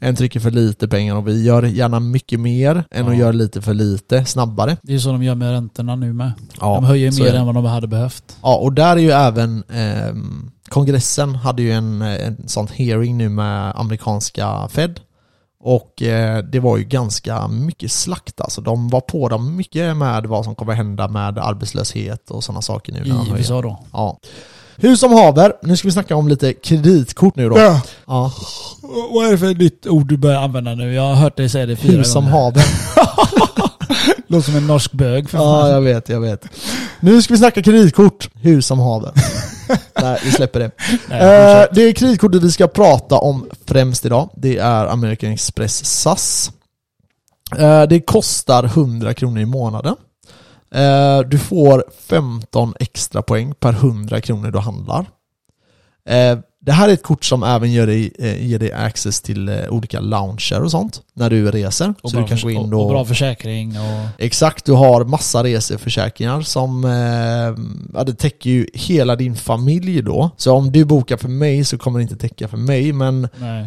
[0.00, 3.10] än trycker för lite pengar och vi gör gärna mycket mer än Ja.
[3.12, 4.76] att göra lite för lite snabbare.
[4.82, 6.32] Det är så de gör med räntorna nu med.
[6.60, 8.36] Ja, de höjer mer än vad de hade behövt.
[8.42, 13.28] Ja, och där är ju även ehm, kongressen hade ju en, en sån hearing nu
[13.28, 15.00] med amerikanska Fed.
[15.62, 18.60] Och eh, det var ju ganska mycket slakt alltså.
[18.60, 22.92] De var på dem mycket med vad som kommer hända med arbetslöshet och sådana saker
[22.92, 23.00] nu.
[23.04, 23.38] när I.
[23.38, 23.84] USA då.
[23.92, 24.18] Ja.
[24.76, 27.58] Hur som haver, nu ska vi snacka om lite kreditkort nu då.
[27.58, 27.80] Ja.
[29.12, 30.94] Vad är det för nytt ord du börjar använda nu?
[30.94, 32.36] Jag har hört dig säga det fyra Hur som gånger.
[32.36, 32.64] haver.
[34.26, 36.44] Låter som en norsk bög för Ja, jag vet, jag vet.
[37.00, 38.28] Nu ska vi snacka kreditkort.
[38.34, 39.12] Hur som haver.
[40.02, 40.70] Nej, vi släpper det.
[41.08, 46.50] Nej, Eh, det kreditkortet vi ska prata om främst idag, det är American Express SAS.
[47.58, 49.96] Eh, det kostar 100 kronor i månaden.
[50.74, 55.06] Eh, du får 15 extra poäng per 100 kronor du handlar.
[56.62, 59.54] Det här är ett kort som även ger dig, eh, ger dig access till eh,
[59.68, 61.94] olika lounger och sånt när du reser.
[62.02, 64.08] och, så bra du kan förs- gå in och, och bra försäkring och...
[64.18, 66.90] Exakt, du har massa reseförsäkringar som eh,
[67.98, 70.30] ja, det täcker ju hela din familj då.
[70.36, 73.24] Så om du bokar för mig så kommer det inte täcka för mig men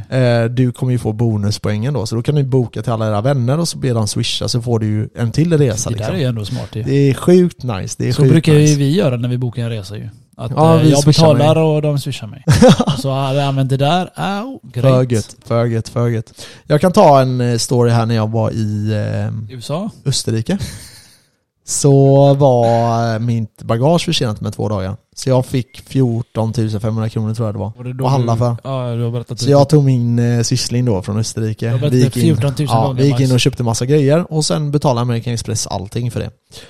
[0.10, 2.06] eh, du kommer ju få bonuspoängen då.
[2.06, 4.62] Så då kan du boka till alla era vänner och så ber de swisha så
[4.62, 5.90] får du ju en till resa.
[5.90, 6.16] Det där Liksom.
[6.16, 6.84] är ju ändå smart ju.
[6.84, 7.96] Det är sjukt nice.
[7.98, 8.76] Det är Så sjukt brukar nice.
[8.76, 10.10] vi göra när vi bokar en resa ju.
[10.38, 12.44] Att Ja, eh, jag betalar och de swishar mig.
[13.02, 14.10] så hade jag använt det där,
[14.74, 15.12] För great.
[15.12, 16.46] gött, för gött.
[16.68, 18.92] Jag kan ta en eh, story här när jag var i
[19.50, 19.90] eh, USA?
[20.06, 20.58] Österrike.
[21.66, 24.96] Så var eh, mitt bagage försenat med två dagar.
[25.16, 27.72] Så jag fick 14 500 kronor tror jag det var.
[27.78, 28.56] Var det Att handla för.
[28.64, 31.80] Ja, du har berättat Så jag tog min eh, syssling då från Österrike.
[31.92, 34.72] Vi gick, in, 14 000 ja, vi gick in och köpte massa grejer och sen
[34.72, 36.30] betalade American Express allting för det.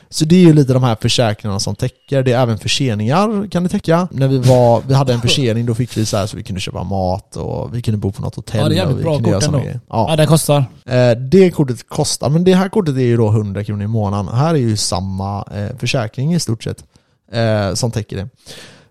[0.09, 2.23] Så det är ju lite de här försäkringarna som täcker.
[2.23, 4.07] Det är även förseningar kan det täcka.
[4.11, 6.61] När vi var, vi hade en försening då fick vi så här så vi kunde
[6.61, 8.61] köpa mat och vi kunde bo på något hotell.
[8.61, 9.57] Ja, det är jävligt och bra kort ändå.
[9.59, 9.79] grejer.
[9.89, 10.15] Ja, Ja.
[10.15, 10.65] den kostar.
[10.85, 14.35] Eh, Det kortet kostar, men det här kortet är ju då 100 kronor i månaden.
[14.35, 16.83] Här är ju samma eh, försäkring i stort sett
[17.33, 18.29] eh, som täcker det.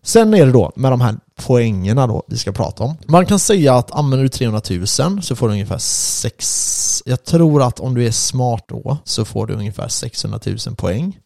[0.02, 2.94] Sen är det då med de här poängerna då vi ska prata om.
[3.07, 7.02] Man kan säga att använder du 300 000 så får du ungefär 6...
[7.07, 11.18] Jag tror att om du är smart då så får du ungefär 600 000 poäng.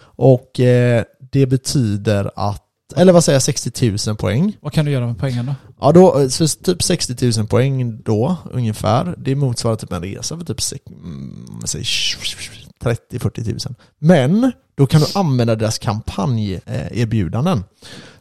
[0.00, 2.62] Och eh, det betyder att,
[2.96, 4.56] eller vad säger jag, 60 000 poäng.
[4.60, 5.56] Vad kan du göra med pengarna?
[5.80, 9.14] Ja då, så typ 60 000 poäng då ungefär.
[9.18, 13.74] Det motsvarar typ en resa för typ sex- mm, säg 30-40 000.
[13.98, 17.64] Men då kan du använda deras kampanjerbjudanden.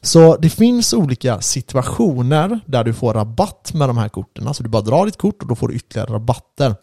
[0.06, 4.54] Så det finns olika situationer där du får rabatt med de här korten.
[4.54, 6.76] Så du bara drar ditt kort och då får du ytterligare rabatter.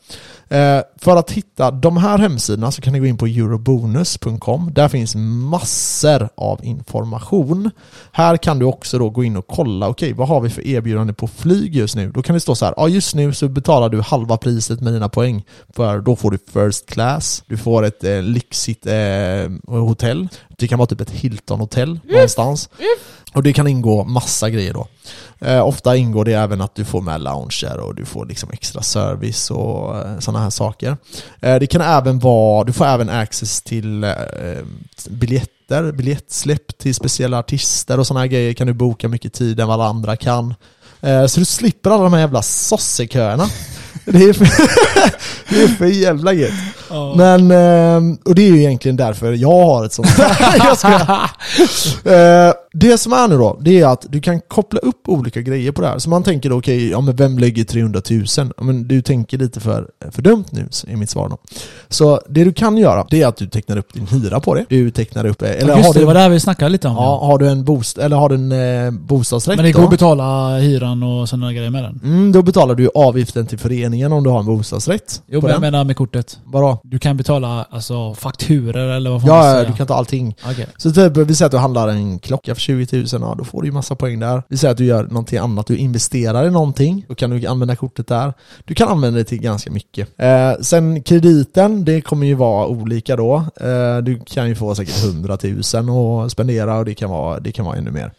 [0.49, 4.71] Eh, för att hitta de här hemsidorna så kan ni gå in på eurobonus.com.
[4.75, 7.71] Där finns massor av information.
[8.13, 11.13] Här kan du också då gå in och kolla, okej vad har vi för erbjudande
[11.13, 12.11] på flyg just nu?
[12.11, 14.93] Då kan det stå så här, ja just nu så betalar du halva priset med
[14.93, 15.45] dina poäng.
[15.77, 20.29] För då får du first class, du får ett eh, lyxigt eh, hotell.
[20.63, 22.69] Det kan vara typ ett Hilton-hotell någonstans.
[23.35, 24.87] Och det kan ingå massa grejer då.
[25.41, 28.83] Eh, ofta ingår det även att du får med lounger och du får liksom extra
[28.83, 30.97] service och eh, sådana här saker.
[31.41, 34.11] Eh, det kan även vara, du får även access till eh,
[35.09, 39.67] biljetter, biljettsläpp till speciella artister och sådana här grejer kan du boka mycket tid än
[39.69, 40.55] vad alla andra kan.
[41.01, 43.47] Eh, så du slipper alla de här jävla sosseköerna.
[44.05, 44.45] Det är för,
[45.55, 46.53] det är för jävla gött.
[46.91, 47.15] Ja.
[47.17, 50.09] Men, eh, och det är ju egentligen därför jag har ett sånt.
[50.59, 51.31] Jag skojar.
[52.75, 55.73] Eh, Det som är nu då, det är att du kan koppla upp olika grejer
[55.73, 55.99] på det här.
[55.99, 58.25] Så man tänker då, okej, ja men vem lägger 300 000?
[58.57, 61.37] Ja, men du tänker lite för, för dumt nu, är mitt svar då.
[61.89, 64.65] Så det du kan göra, det är att du tecknar upp din hyra på det.
[64.69, 66.89] Du tecknar upp, eller Just har det, du, det var det här vi snackade lite
[66.89, 66.95] om.
[66.95, 68.53] ja, har du en bost, eller har du en
[68.87, 69.85] eh, bostadsrätt Men det går då?
[69.87, 72.01] att betala hyran och sådana grejer med den.
[72.05, 75.23] Mm, då betalar du avgiften till föreningen om du har en bostadsrätt.
[75.27, 76.39] Jo men jag menar med kortet.
[76.45, 76.81] Vadå?
[76.85, 79.69] Du kan betala alltså fakturer eller vad får man Ja, ja, säga?
[79.71, 80.37] du kan ta allting.
[80.51, 80.67] Okej.
[80.77, 83.63] Så typ, vi säger att du handlar en klocka för 20 000, ja då får
[83.63, 84.43] du ju massa poäng där.
[84.49, 87.77] Vi säger att du gör någonting annat, du investerar i någonting, då kan du använda
[87.77, 88.33] kortet där.
[88.65, 90.09] Du kan använda det till ganska mycket.
[90.21, 93.35] Eh, sen krediten, det kommer ju vara olika då.
[93.61, 95.39] Eh, du kan ju få säkert 100
[95.83, 98.13] 000 och spendera och det kan vara, det kan vara ännu mer.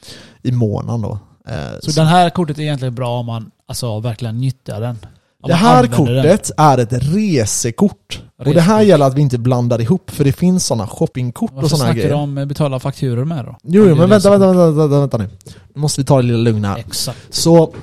[0.43, 1.19] I månaden då.
[1.49, 4.97] Eh, Så den här kortet är egentligen bra om man alltså verkligen nyttjar den.
[5.43, 6.23] Om det här använder den.
[6.23, 8.22] kortet är ett resekort.
[8.47, 11.55] Och det här gäller att vi inte blandar ihop, för det finns sådana shoppingkort och
[11.55, 12.09] Varför sådana snackar grejer.
[12.35, 13.55] du om betala fakturor med då?
[13.63, 15.29] Jo, jo men vänta, vänta, vänta, vänta, vänta nu.
[15.73, 16.77] Nu måste vi ta det lilla lugna här.
[16.77, 17.17] Exakt.
[17.29, 17.73] Så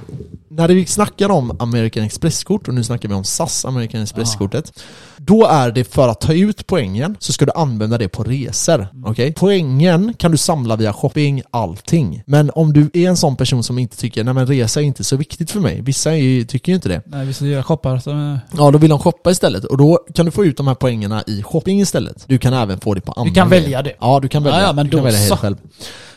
[0.68, 4.82] när vi snackar om American Express-kort, och nu snackar vi om SAS American Express-kortet,
[5.16, 8.88] då är det för att ta ut poängen så ska du använda det på resor.
[9.04, 9.34] Okej?
[9.36, 12.22] Poängen kan du samla via shopping, allting.
[12.26, 15.04] Men om du är en sån person som inte tycker, nej men resa är inte
[15.04, 17.02] så viktigt för mig, vissa ju, tycker ju inte det.
[17.06, 18.38] Nej, visst jag shoppar så...
[18.56, 21.22] Ja, då vill de shoppa istället och då kan du få ut de här poängerna
[21.26, 22.24] i shopping istället.
[22.26, 23.92] Du kan även få det på andra Du kan välja det.
[24.00, 24.60] Ja, du kan välja.
[24.60, 25.56] Ja, ja, men du kan välja helt själv.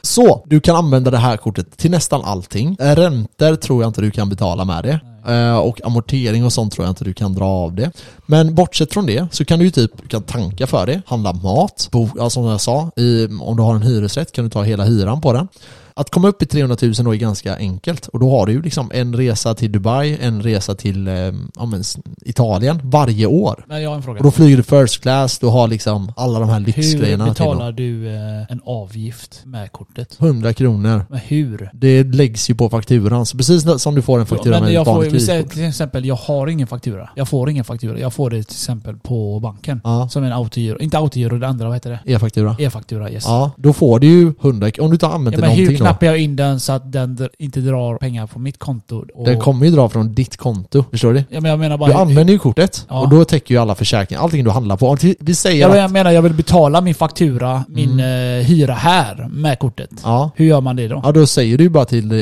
[0.07, 2.77] Så, du kan använda det här kortet till nästan allting.
[2.79, 4.99] Eh, räntor tror jag inte du kan betala med det.
[5.33, 7.91] Eh, och amortering och sånt tror jag inte du kan dra av det.
[8.25, 11.33] Men bortsett från det så kan du ju typ du kan tanka för det, handla
[11.33, 14.63] mat, bo, ja, som jag sa, i, om du har en hyresrätt kan du ta
[14.63, 15.47] hela hyran på den.
[15.95, 18.61] Att komma upp i 300 000 då är ganska enkelt och då har du ju
[18.61, 21.83] liksom en resa till Dubai, en resa till eh, ja, men,
[22.21, 23.65] Italien varje år.
[23.67, 24.17] Men jag har en fråga.
[24.17, 27.31] Och då flyger du first class, du har liksom alla de här hur lyxgrejerna till
[27.33, 30.17] betalar du eh, en avgift med kortet?
[30.19, 31.05] 100 kronor.
[31.09, 31.69] Men hur?
[31.73, 34.81] Det läggs ju på fakturan, så precis som du får en faktura men med jag
[34.81, 37.09] ett får, säger till exempel, jag har ingen faktura.
[37.15, 37.99] Jag får ingen faktura.
[37.99, 39.81] Jag får det till exempel på banken.
[39.83, 40.79] Ja, Som en autogiro.
[40.79, 42.13] Inte autogiro, det andra, vad heter det?
[42.13, 42.55] e-faktura.
[42.59, 43.23] E-faktura, yes.
[43.27, 45.82] Ja, då får du ju 100 om du inte har använt Ja, det hur någonting.
[45.83, 49.05] Knappar jag in den så att den inte drar pengar på mitt konto?
[49.13, 51.23] Och, Den kommer ju dra från ditt konto, förstår du?
[51.29, 51.89] ja, men jag menar bara...
[51.89, 52.99] Du använder ju kortet Ja.
[53.01, 54.97] och då täcker ju alla försäkringar, allting du handlar på.
[55.19, 55.77] Vi- säger Ja, att...
[55.77, 58.05] jag menar, jag vill betala min faktura, min eh,
[58.45, 59.89] hyra här med kortet.
[60.03, 60.31] Ja.
[60.35, 61.01] Hur gör man det då?
[61.03, 62.17] Ja, då säger du bara till eh,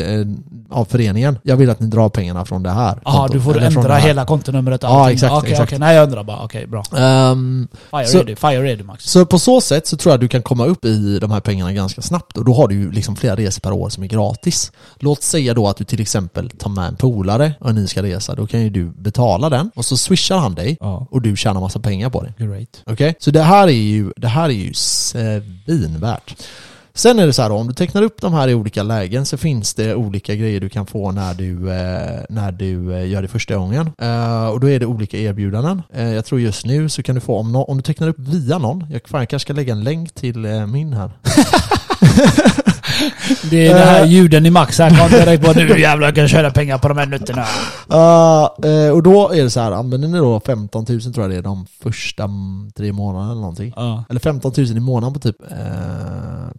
[0.72, 3.64] ja, föreningen, jag vill att ni drar pengarna från det här kontot, du får från
[3.64, 5.70] ändra hela kontonumret Ja, exakt, Okej, exakt.
[5.70, 5.80] okej.
[5.80, 6.44] Nej, jag undrar bara.
[6.44, 6.84] Okej, bra.
[6.98, 9.04] Ehm, Fire Så- ready, fire ready Max.
[9.12, 11.74] Så på så sätt så tror jag du kan komma upp i de här pengarna
[11.74, 14.72] ganska snabbt och då har du ju liksom flera resor per år som är gratis.
[15.00, 18.36] Låt säga då att du till exempel tar med en polare och ni ska resa,
[18.36, 21.60] då kan ju du betala den och så swishar han dig Ja, och du tjänar
[21.62, 22.34] massa pengar på det.
[22.46, 22.82] great.
[22.86, 23.16] Okej?
[23.20, 26.36] Så det här är ju, det här är ju svinvärt.
[26.94, 29.38] Sen är det så här om du tecknar upp de här i olika lägen så
[29.38, 33.28] finns det olika grejer du kan få när du, eh, när du eh, gör det
[33.28, 33.92] första gången.
[34.02, 35.82] Eh, och då är det olika erbjudanden.
[35.94, 38.58] Jag tror just nu så kan du få, om, nå- om du tecknar upp via
[38.58, 40.38] någon, jag, fan, jag kanske ska lägga en länk till
[40.68, 41.12] min här.
[43.50, 44.10] Det är det här Eh.
[44.10, 44.90] ljuden i Max här.
[44.90, 47.46] Kom direkt på nu jävlar jag kan tjäna pengar på de här nötterna.
[47.92, 51.30] Uh, eh, och då är det så här, använder ni då 15 000 tror jag
[51.30, 52.30] det är de första
[52.76, 53.74] tre månaderna eller någonting.
[53.76, 54.04] Ja.
[54.10, 55.58] Eller 15 000 i månaden på typ eh,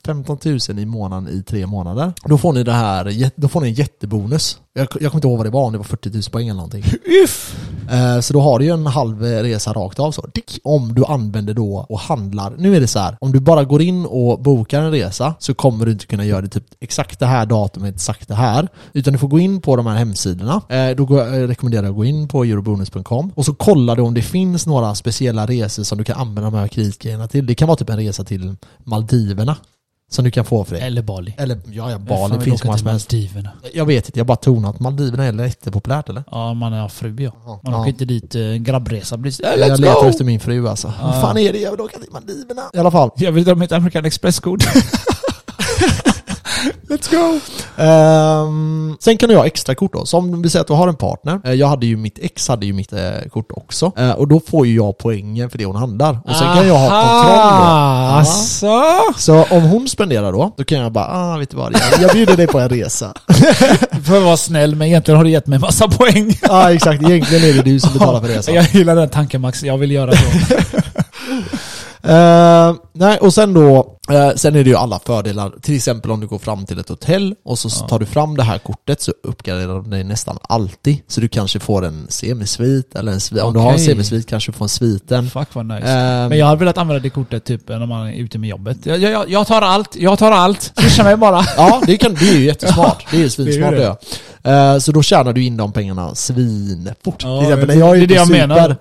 [0.04, 2.12] 15 000 i månaden i tre månader.
[2.24, 4.58] Då får ni det här, då får ni en jättebonus.
[4.74, 6.56] Jag, jag kommer inte ihåg vad det var, om det var 40 000 poäng eller
[6.56, 6.84] någonting.
[7.24, 7.56] Uff!
[7.90, 10.26] Eh, så då har du ju en halv resa rakt av så.
[10.64, 12.54] Om du använder då och handlar.
[12.58, 15.54] Nu är det så här, om du bara går in och bokar en resa så
[15.54, 18.68] kommer du inte kunna göra det typ exakt det här datumet, exakt det här.
[18.92, 20.62] Utan du får gå in på de här hemsidorna.
[20.68, 24.14] Eh, då eh, rekommenderar jag att gå in på eurobonus.com och så kollar du om
[24.14, 27.46] det finns några speciella resor som du kan använda de här kreditgrejerna till.
[27.46, 29.56] Det kan vara typ en resa till Maldiverna
[30.14, 30.80] som du kan få för det.
[30.80, 31.34] Eller Bali.
[31.38, 33.12] Eller ja, ja Bali finns åka många som helst.
[33.12, 33.50] Maldiverna.
[33.74, 36.24] Jag vet inte, jag bara tonar att Maldiverna är jättepopulärt eller?
[36.30, 37.32] Ja, man har fru ja.
[37.44, 37.80] Man Ja.
[37.80, 39.16] åker inte dit eh, grabbresa.
[39.16, 40.08] Blir, äh, jag let's letar go!
[40.08, 40.92] efter min fru alltså.
[41.00, 41.06] Ja.
[41.06, 41.58] Vad fan är det?
[41.58, 42.62] Jag vill åka till Maldiverna.
[42.74, 43.10] I alla fall.
[43.16, 44.64] Jag vill dra mitt American Express-kort.
[46.88, 47.40] Let's go!
[47.82, 50.06] Ehm, sen kan du ha extra kort då.
[50.06, 51.40] Som vi säger att du har en partner.
[51.44, 53.00] Eh, jag hade ju mitt ex hade ju mitt eh,
[53.30, 53.92] kort också.
[53.96, 56.20] Eh, och då får ju jag poängen för det hon handlar.
[56.24, 57.42] Och sen kan jag ha kontroll då.
[57.42, 58.18] Ja.
[58.18, 58.82] Alltså.
[59.16, 62.12] Så om hon spenderar då, då kan jag bara ah, vet du vad, jag, jag
[62.12, 63.14] bjuder dig på en resa.
[63.92, 66.38] Du får vara snäll, men egentligen har du gett mig massa poäng.
[66.42, 68.54] Ja exakt, egentligen är det du som betalar för resan.
[68.54, 70.24] Jag gillar den tanken Max, jag vill göra så.
[72.04, 73.98] Eh, nej, och sen då,
[74.36, 75.52] sen är det ju alla fördelar.
[75.62, 78.42] Till exempel om du går fram till ett hotell och så tar du fram det
[78.42, 80.96] här kortet så uppgraderar de dig nästan alltid.
[81.08, 83.42] Så du kanske får en semisvit eller en svit.
[83.42, 83.86] Om du har en Okej.
[83.86, 85.30] semisvit kanske du får en sviten.
[85.30, 85.86] Fuck vad nice.
[85.88, 88.86] Ehm, Men jag hade velat använda det kortet typ när man är ute med jobbet.
[88.86, 90.72] Jag, jag, jag tar allt, jag tar allt.
[90.76, 91.42] Swisha mig bara.
[91.56, 93.06] Ja, det, kan, det är ju jättesmart.
[93.10, 93.96] Det är ju svinsmart Det
[94.42, 94.50] det.
[94.50, 97.22] Eh, Så då tjänar du in de pengarna svinfort.
[97.24, 98.76] Ja, Till exempel det, när jag är det är ute det och jag super, menar.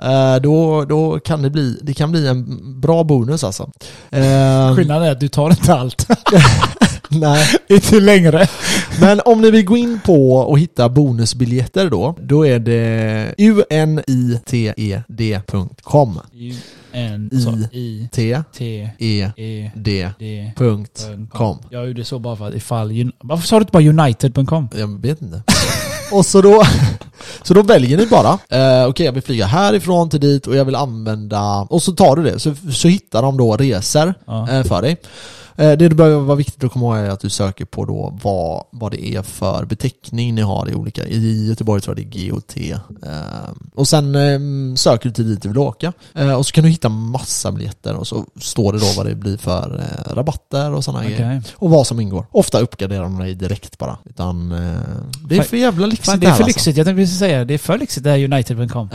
[0.00, 0.34] Ja.
[0.34, 3.70] eh, då, då kan det bli, det kan bli en bra bonus alltså.
[4.10, 6.08] Eh, Skillnaden är att du tar inte allt.
[7.08, 7.48] nej.
[7.68, 8.48] inte längre.
[9.00, 13.34] Men om ni vill gå in på och hitta bonusbiljetter då, då är det
[15.08, 16.20] united.com.
[16.92, 17.40] N, I.
[17.40, 19.30] så, I, T, T, E.
[21.70, 23.12] Jag gjorde så bara för att ifall...
[23.18, 24.68] Varför sa du inte bara united.com?
[24.74, 25.42] Jag vet inte.
[26.12, 26.62] Och så då,
[27.42, 30.64] så då väljer ni bara, eh, okej jag vill flyga härifrån till dit och jag
[30.64, 34.14] vill använda, och så tar du det, så, så hittar de då resor
[34.50, 34.96] eh, för dig.
[35.60, 38.18] Eh, Det det behöver vara viktigt att komma ihåg är att du söker på då
[38.22, 42.18] vad, vad det är för beteckning ni har i olika, i Göteborg tror jag det
[42.18, 42.56] är GOT.
[42.56, 45.92] Eh, Och sen eh, söker du till dit du vill åka.
[46.38, 49.36] Och så kan du hitta massa biljetter och så står det då vad det blir
[49.36, 51.16] för rabatter och sådana Okej.
[51.16, 51.42] grejer.
[51.56, 52.26] Och vad som ingår.
[52.30, 53.98] Ofta uppgraderar de dig direkt bara.
[54.04, 54.48] Utan
[55.28, 56.46] det är för jävla lyxigt Fan, det är för alltså.
[56.46, 56.76] lyxigt.
[56.76, 57.54] Jag tänkte precis säga det.
[57.54, 58.88] är för lyxigt det här united.com.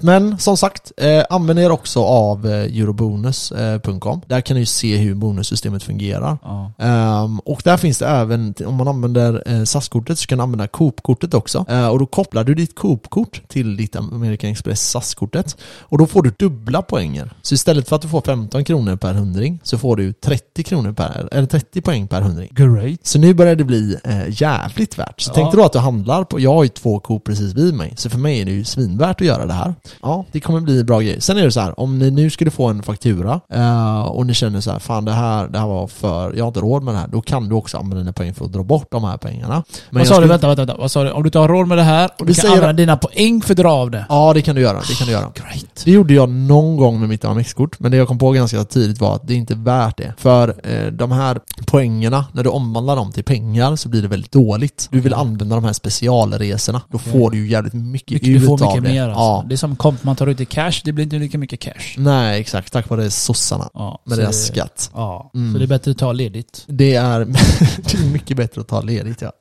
[0.00, 0.92] Men som sagt,
[1.30, 4.20] använd er också av eurobonus.com.
[4.26, 5.95] Där kan ni ju se hur bonussystemet fungerar.
[6.42, 6.72] Ja.
[6.78, 10.66] Ehm, och där finns det även, om man använder eh, SAS-kortet så kan du använda
[10.68, 11.64] Coop-kortet också.
[11.68, 15.56] Eh, och då kopplar du ditt Coop-kort till ditt American Express SAS-kortet.
[15.80, 17.32] Och då får du dubbla poänger.
[17.42, 20.92] Så istället för att du får 15 kronor per hundring så får du 30 kronor
[20.92, 22.48] per, eller 30 poäng per hundring.
[22.52, 22.98] Great.
[23.06, 25.20] Så nu börjar det bli eh, jävligt värt.
[25.20, 25.34] Så Ja.
[25.34, 27.92] tänk dig då att du handlar på, jag har ju två Coop precis vid mig,
[27.96, 29.74] så för mig är det ju svinvärt att göra det här.
[30.02, 31.20] Ja, det kommer bli bra grejer.
[31.20, 34.34] Sen är det så här, om ni nu skulle få en faktura eh, och ni
[34.34, 36.94] känner så här, fan det här, det här var för, jag har inte råd med
[36.94, 39.16] det här, då kan du också använda dina poäng för att dra bort de här
[39.16, 39.54] pengarna.
[39.54, 40.16] Men vad jag sa du?
[40.16, 40.80] skulle- Vänta, vänta, vänta.
[40.80, 41.10] Vad sa du?
[41.10, 43.42] Om du inte har råd med det här och du kan använda att- dina poäng
[43.42, 44.06] för att dra av det.
[44.08, 44.78] Ja, det kan du göra.
[44.88, 45.32] Det kan du göra.
[45.34, 45.82] Great.
[45.84, 49.00] Det gjorde jag någon gång med mitt Amex-kort, men det jag kom på ganska tidigt
[49.00, 50.14] var att det är inte värt det.
[50.18, 54.32] För eh, de här poängerna, när du omvandlar dem till pengar så blir det väldigt
[54.32, 54.88] dåligt.
[54.92, 58.46] Du vill använda de här specialresorna, då får du ju jävligt mycket, Mycket, ut du
[58.46, 58.88] får mycket det.
[58.90, 59.20] mer alltså.
[59.20, 59.44] Ja.
[59.48, 61.94] Det är som komp man tar ut i cash, det blir inte lika mycket cash.
[61.96, 62.72] Nej, exakt.
[62.72, 63.68] Tack vare sossarna.
[63.74, 64.90] Ja, Med deras det- skatt.
[64.94, 65.52] Ja, Mm.
[65.66, 66.64] Det är bättre att ta ledigt.
[66.66, 69.32] Det är, det är mycket bättre att ta ledigt ja.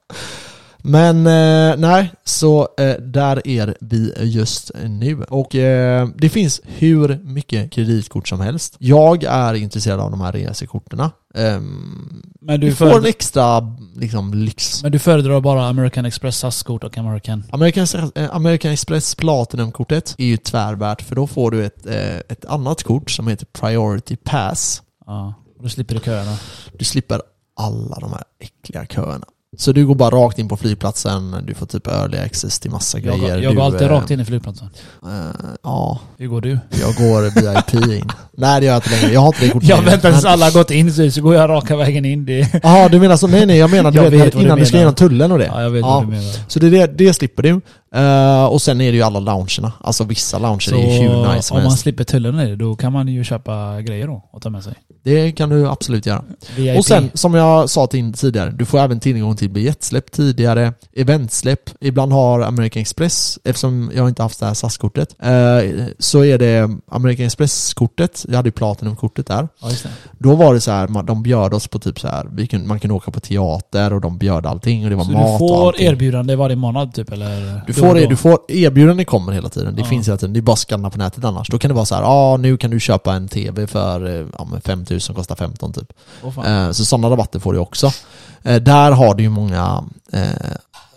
[0.88, 5.24] Men eh, nej, så eh, där är vi just nu.
[5.24, 8.76] Och eh, det finns hur mycket kreditkort som helst.
[8.80, 11.00] Jag är intresserad av de här resekorten.
[11.36, 14.84] Ehm, Men du du, får en extra liksom, lyx.
[14.84, 17.44] men du föredrar bara American Express SAS-kort och American?
[17.52, 22.46] American, eh, American Express Platinum-kortet är ju tvärvärt för då får du ett, eh, ett
[22.46, 24.82] annat kort som heter Priority Pass.
[25.06, 26.38] Ja, då slipper du köerna.
[26.78, 27.22] Du slipper
[27.60, 29.26] alla de här äckliga köerna.
[29.58, 33.00] Så du går bara rakt in på flygplatsen, du får typ early access till massa
[33.00, 33.36] Jag, grejer.
[33.36, 34.70] går- jag du, går alltid eh, rakt in i flygplatsen.
[35.04, 35.10] eh,
[35.64, 36.60] ja, Hur går du?
[36.82, 38.10] jag går VIP in.
[38.38, 40.46] Nej det gör jag inte längre, jag har inte det kortet Jag väntar tills alla
[40.46, 42.48] har gått in så går jag raka vägen in.
[42.64, 43.28] Jaha, du menar så?
[43.28, 44.82] Nej nej, jag menar du Jag vet, vet vad du innan du ska menar.
[44.82, 45.46] igenom tullen och det.
[45.46, 45.88] ja, jag vet Ja.
[45.96, 46.34] vad du menar.
[46.50, 47.62] Så det, det slipper du.
[47.96, 49.72] Eh, och sen är det ju alla loungerna.
[49.82, 51.80] Alltså vissa lounger Så är ju hur nice om man helst.
[51.84, 54.74] slipper tullen i det, då kan man ju köpa grejer då och ta med sig.
[55.04, 56.24] Det kan du absolut göra.
[56.56, 56.78] VIP.
[56.78, 61.60] Och sen, som jag sa till tidigare, du får även tillgång till biljettsläpp tidigare, eventsläpp.
[61.82, 66.70] Ibland har American Express, eftersom jag inte haft det här SAS-kortet, eh, så är det
[66.92, 69.48] American Express-kortet, jag hade ju Platinum-kortet där.
[69.62, 69.70] Ja.
[70.20, 72.68] Då var det så här, man- de bjöd oss på typ så här, vi kunde,
[72.68, 75.34] man kunde åka på teater och de bjöd allting och det var Så mat du
[75.34, 75.88] och får allting.
[75.88, 77.62] erbjudande varje månad typ eller?
[77.88, 79.88] Får, du får erbjudanden kommer hela tiden, det Ja.
[79.88, 80.34] finns hela tiden.
[80.34, 81.50] Det är bara att scanna på nätet annars.
[81.50, 84.20] Då kan det vara så här, ja ah, nu kan du köpa en TV för
[84.20, 85.94] eh, ja, men 5000 kostar 15 typ.
[86.36, 86.46] Fan.
[86.68, 87.92] Eh, Så sådana rabatter får du också.
[88.44, 89.84] Eh, Där har du ju många,
[90.14, 90.22] eh,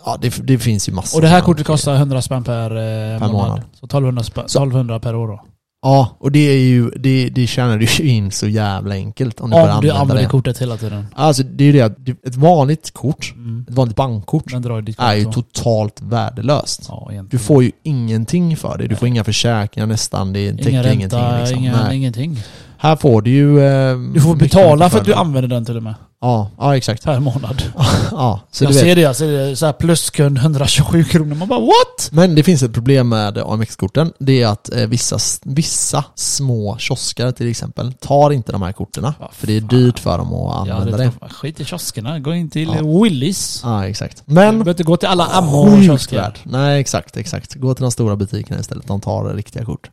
[0.05, 1.17] ja det, det finns ju massor.
[1.17, 3.31] Och det här kortet kostar 100 spänn per, eh, månad.
[3.31, 3.61] månad.
[3.79, 5.41] Så 1200, spänn, 1200 per år då.
[5.81, 9.49] Ja, och det är ju, det, det tjänar du ju in så jävla enkelt om
[9.49, 10.29] du börjar Om du använda använder det.
[10.29, 11.07] kortet hela tiden.
[11.15, 13.65] Alltså det är ju det att det- ett vanligt kort, Mm.
[13.69, 14.53] ett vanligt bankkort,
[14.97, 16.85] är ju totalt värdelöst.
[16.89, 17.11] Ja.
[17.29, 21.19] Du får ju ingenting för det, du får inga försäkringar nästan, det täcker Ingen ingenting
[21.19, 21.63] ränta, liksom.
[21.63, 21.97] Nej.
[21.97, 22.37] ingenting.
[22.77, 23.59] Här får du ju...
[23.59, 25.95] Eh, Du får betala för att du använder den till och med.
[26.21, 27.03] Ja, ja exakt.
[27.03, 27.63] per månad.
[28.11, 29.55] Ja, så jag du ser det, jag ser det.
[29.55, 31.35] Så här pluskund 127 kronor.
[31.35, 32.09] Man bara what?
[32.11, 34.13] Men det finns ett problem med AMX-korten.
[34.19, 39.03] Det är att eh, vissa, vissa små kiosker till exempel tar inte de här korten.
[39.03, 41.29] Vad För det är dyrt för dem att Ja, använda det det.
[41.29, 42.19] skit i kioskerna.
[42.19, 43.01] Gå in till Ja.
[43.03, 43.61] Willys.
[43.63, 44.23] Ja, exakt.
[44.25, 46.33] Du Men behöver inte gå till alla ammo-kiosker.
[46.43, 47.53] Nej, exakt, exakt.
[47.55, 48.87] Gå till de stora butikerna istället.
[48.87, 49.89] De tar riktiga kort.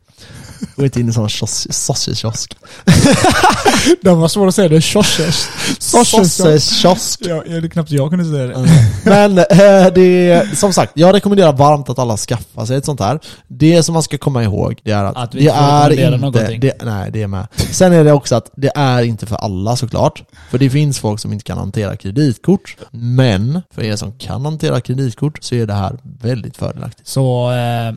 [0.75, 2.55] Gå inte in i kios- sausage-kiosk.
[4.01, 4.81] De var svåra att säga det.
[6.17, 6.63] Kioskers.
[6.63, 7.19] Sausage-kiosk.
[7.29, 8.69] Ja, det är knappt jag kunde säga det.
[9.03, 12.99] Men eh, det är, som sagt, jag rekommenderar varmt att alla skaffar sig ett sånt
[12.99, 13.19] här.
[13.47, 16.17] Det som man ska komma ihåg, det är att, Att vi det är inte...
[16.17, 16.59] någonting.
[16.59, 17.47] Det, nej, det är med.
[17.55, 20.23] Sen är det också att det är inte för alla såklart.
[20.49, 22.77] För det finns folk som inte kan hantera kreditkort.
[22.91, 27.07] Men för er som kan hantera kreditkort så är det här väldigt fördelaktigt.
[27.07, 27.93] Så, eh,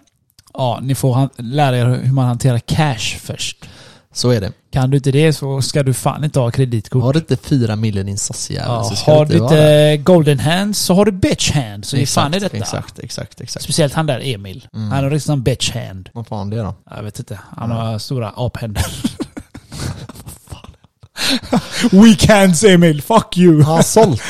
[0.54, 3.68] ja, ni får lära er hur man hanterar cash först.
[4.14, 4.52] Så är det.
[4.72, 7.02] Kan du inte det så ska du fan inte ha kreditkort.
[7.02, 9.96] Har du inte fyra miljoner i din sassjävel ja, så ska har du inte vara
[9.96, 11.88] golden hands så har du bitch hands.
[11.88, 12.56] Så är fan är detta.
[12.56, 13.64] Exakt, exakt, exakt.
[13.64, 14.68] Speciellt han där Emil.
[14.74, 14.90] Mm.
[14.90, 16.10] Han har riktigt bitch hand.
[16.12, 16.74] Vad fan det är då?
[16.90, 17.40] Jag vet inte.
[17.56, 18.84] Han har stora aphänder.
[21.90, 23.62] Weak hands Emil, fuck you!
[23.62, 24.22] Har han sålt?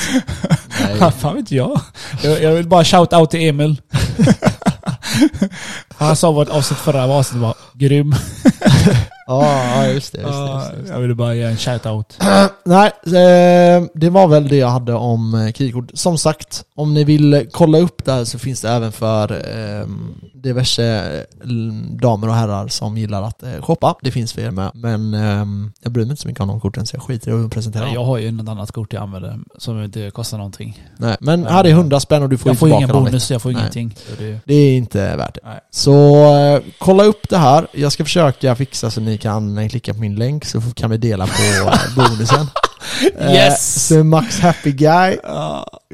[0.80, 1.12] Nej.
[1.12, 1.80] Fan vet jag.
[2.22, 2.42] jag.
[2.42, 3.80] Jag vill bara shout out till Emil.
[6.00, 8.14] Han sa vårt avsnitt förra avsnittet var grym.
[9.26, 10.20] Ja, just det.
[10.20, 10.92] Just det, just det, just det.
[10.94, 12.18] jag ville bara ge en shout out.
[12.64, 15.90] Nej, eh, det var väl det jag hade om eh, kreditkort.
[15.94, 19.86] Som sagt, om ni vill kolla upp det här så finns det även för eh,
[20.34, 20.84] diverse
[21.44, 21.48] eh,
[22.00, 23.94] damer och herrar som gillar att shoppa.
[24.02, 24.70] Det finns för er med.
[24.74, 25.46] Men eh,
[25.82, 27.84] jag bryr mig inte så mycket om de korten så jag skiter i att presentera
[27.86, 28.06] Jag dem.
[28.06, 30.82] har ju något annat kort jag använder som inte kostar någonting.
[30.96, 32.94] Nej, men här är 100 spänn och du får Jag ju får ju tillbaka ingen
[32.94, 33.04] dem.
[33.04, 33.60] bonus, jag får Nej.
[33.60, 33.96] ingenting.
[34.44, 35.40] Det är inte värt det.
[35.44, 35.60] Nej.
[35.70, 37.66] Så eh, kolla upp det här.
[37.72, 40.96] Jag ska försöka fixa så ni kan eh, klicka på min länk så kan vi
[40.96, 41.32] dela på
[41.66, 42.46] eh, bonusen.
[43.18, 43.86] Eh, Yes!
[43.88, 45.16] Så Max Happy Guy.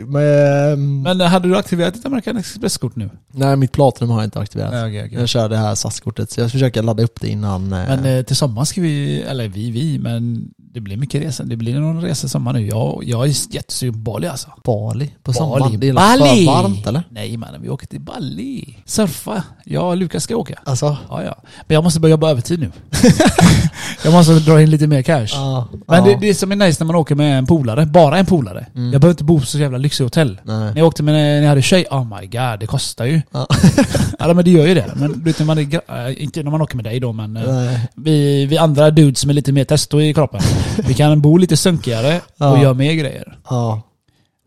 [0.06, 3.10] Men, Men hade du aktiverat ditt American Express-kort nu?
[3.32, 4.72] nej, mitt Platinum har jag inte aktiverat.
[4.74, 5.18] Ja, okej, okej.
[5.18, 7.72] Jag kör det här SAS-kortet, så jag försöker ladda upp det innan...
[7.72, 11.44] eh, Men eh, till sommar ska vi, eller vi, vi, men det blir mycket resor.
[11.44, 12.66] Det blir någon resa i sommar nu.
[12.66, 14.52] Jag, jag är jättesugen på Bali alltså.
[14.64, 15.62] Bali på sommaren.
[15.62, 15.76] Bali.
[15.76, 16.46] Det är Bali!
[16.46, 17.02] varmt eller?
[17.10, 18.76] Nej mannen, vi åker till Bali.
[18.84, 19.42] Surfa.
[19.64, 20.58] Jag och Lukas ska åka.
[20.64, 21.36] Alltså, Ja, ja.
[21.66, 22.72] Men jag måste börja jobba övertid nu.
[24.04, 25.26] jag måste dra in lite mer cash.
[25.32, 25.68] ja.
[25.86, 26.04] Men ja.
[26.04, 28.66] det, det som är nice när man åker med en polare, bara en polare.
[28.74, 28.92] Mm.
[28.92, 30.40] Jag behöver inte bo på så jävla lyxigt hotell.
[30.44, 30.56] Nej.
[30.56, 33.22] När jag åkte med när jag hade tjej, oh my god, det kostar ju.
[33.30, 33.46] Ja.
[34.18, 34.92] ja men det gör ju det.
[34.96, 37.32] Men du vet när man är, äh, inte när man åker med dig då men
[37.32, 37.80] Nej.
[37.94, 40.40] vi, vi andra dudes som är lite mer testo i kroppen.
[40.78, 42.62] Vi kan bo lite sunkigare och Ja.
[42.62, 43.38] göra mer grejer.
[43.50, 43.82] Ja.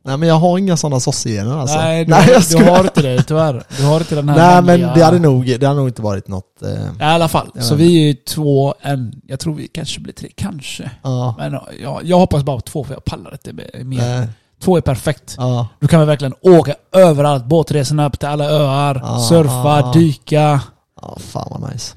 [0.05, 1.77] Nej men jag har inga sådana sossegener alltså.
[1.77, 3.63] Nej, du, Nej, har, jag du har inte det tyvärr.
[3.77, 6.27] Du har inte den här Nej men det hade nog, det hade nog inte varit
[6.27, 6.61] något...
[6.61, 7.51] Eh, I alla fall.
[7.59, 9.21] Så vi är ju två, en.
[9.27, 10.91] Jag tror vi kanske blir tre, kanske.
[11.03, 11.35] ja.
[11.37, 13.69] Men ja, jag, jag hoppas bara på två för jag pallar inte mer.
[13.83, 14.27] Nej.
[14.63, 15.35] Två är perfekt.
[15.37, 15.67] Ja.
[15.79, 17.45] Du kan vi verkligen åka överallt.
[17.45, 20.61] Båtresorna upp till alla öar, Ja, surfa, dyka.
[21.01, 21.95] Ja, fan vad nice.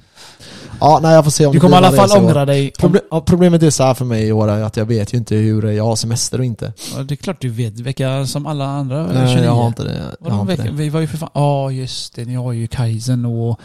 [0.82, 2.72] Ja, nej jag får se om Du kommer i alla fall ångra dig.
[2.78, 5.34] Proble- ja, problemet är så här för mig i år att jag vet ju inte
[5.34, 6.72] hur jag har semester och inte.
[6.96, 9.06] Ja, det är klart du vet vecka som alla andra.
[9.06, 9.44] Nej, 29.
[9.44, 10.02] jag har inte det.
[10.24, 10.70] Jag har inte det.
[10.72, 11.28] Vi var ju för fan...
[11.34, 13.60] Ja just det, ni har ju Kaizen och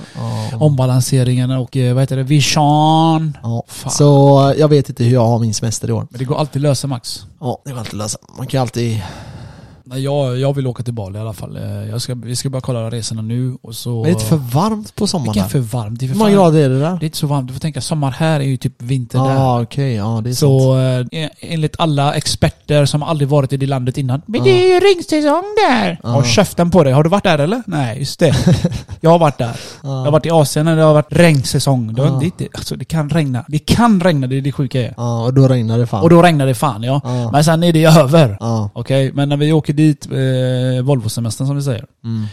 [0.52, 0.58] Ja.
[0.60, 2.24] ombalanseringarna och eh, vad heter det?
[2.24, 3.38] Vision.
[3.44, 3.64] Ja.
[3.68, 3.92] Fan.
[3.92, 6.08] Så jag vet inte hur jag har min semester i år.
[6.10, 7.26] Men det går alltid lösa Max.
[7.40, 8.18] Ja, det går alltid att lösa.
[8.38, 9.02] Man kan alltid...
[9.90, 11.58] Nej, jag, jag vill åka till Bali i alla fall.
[11.58, 13.90] Eh, Jag ska, vi ska bara kolla resorna nu och så...
[13.90, 16.00] Men det är inte för varmt på sommaren Vilken för varmt.
[16.00, 16.90] Det är, Hur för många fan, grader är det där?
[17.00, 17.48] det är inte så varmt.
[17.48, 19.36] Du får tänka, sommar här är ju typ vinter Ja, där.
[19.38, 19.94] ah, okej.
[19.96, 20.40] Ja, det är sant.
[20.40, 20.78] Så
[21.12, 24.22] eh, enligt alla experter som aldrig varit i det landet innan.
[24.26, 24.44] Men Ja.
[24.44, 26.00] det är ju ringsäsong där!
[26.04, 26.10] Ja.
[26.10, 26.94] Har käften på dig.
[26.94, 27.64] Har du varit där eller?
[27.68, 28.36] Nej, just det.
[29.02, 29.56] jag har varit där.
[29.84, 30.12] Jag har Ja.
[30.12, 31.94] varit i Asien när det har varit regnsäsong.
[31.94, 32.08] Det, Ja.
[32.10, 33.46] har, det, alltså, det kan regna.
[33.48, 34.94] Det kan regna, det är det sjuka är.
[34.98, 36.04] Ja, och då regnar det fan.
[36.04, 37.02] Och då regnar det fan ja.
[37.04, 37.32] Ja.
[37.32, 38.38] Men sen är det över.
[38.40, 38.70] Ja.
[38.74, 41.86] Okej, men när vi åker dit, eh, Volvo-semestern som vi säger.
[42.04, 42.26] Mm.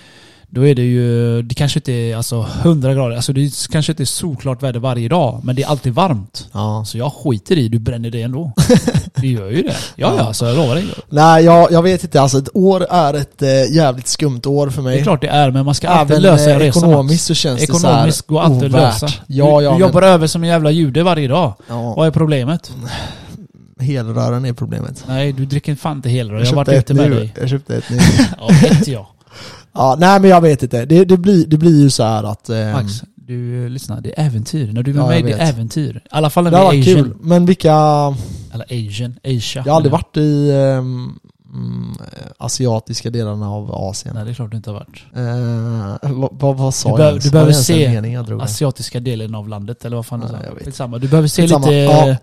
[0.48, 4.02] Då är det ju, det kanske inte är alltså 100 grader, alltså det kanske inte
[4.02, 6.48] är solklart väder varje dag, men det är alltid varmt.
[6.52, 6.84] Ja.
[6.86, 8.52] Så jag skiter i, du bränner det ändå.
[9.14, 9.74] det gör ju det.
[9.96, 10.84] Ja, ja, så jag lovar dig.
[11.08, 12.20] Nej, jag, jag vet inte.
[12.20, 14.94] Alltså ett år är ett eh, jävligt skumt år för mig.
[14.96, 16.78] Det är klart det är, men man ska alltid Även lösa eh, en resa.
[16.78, 19.02] ekonomiskt så känns Ekonomiskt det så går här alltid att ovärt.
[19.02, 19.06] lösa.
[19.26, 21.54] Ja, du, ja, du men- jobbar över som en jävla jude varje dag.
[21.68, 22.72] Ja, Vad är problemet?
[23.80, 25.04] Helrören är problemet.
[25.08, 26.36] Nej, du dricker fan inte helrör.
[26.38, 27.16] Jag Jag har varit ett ute med nu.
[27.16, 27.34] dig.
[27.40, 27.98] jag köpte ett nu.
[28.38, 29.06] Ja, vet jag.
[29.72, 30.84] ja, nej men jag vet inte.
[30.84, 32.48] Det, det, blir, det blir ju så här att...
[32.48, 34.00] ehm, Max, du lyssna.
[34.00, 34.72] Det är äventyr.
[34.72, 35.96] När du är med Ja, mig, det är äventyr.
[35.96, 37.04] I alla fall när vi är asian.
[37.04, 37.14] kul.
[37.20, 37.72] Men vilka...
[38.52, 39.62] Eller asian, asia.
[39.66, 41.18] Jag har aldrig varit i ehm,
[41.54, 41.94] mm,
[42.38, 44.14] asiatiska delarna av Asien.
[44.14, 45.04] Nej, det är klart du inte har varit.
[46.02, 48.40] Eh, vad, vad, vad sa Du jag du behöver se mening?
[48.40, 50.26] Asiatiska delen av landet, eller vad fan du
[50.66, 50.86] Ja, sa.
[50.86, 51.66] Du behöver se Skitsamma.
[51.66, 51.76] lite...
[51.76, 52.16] Ja.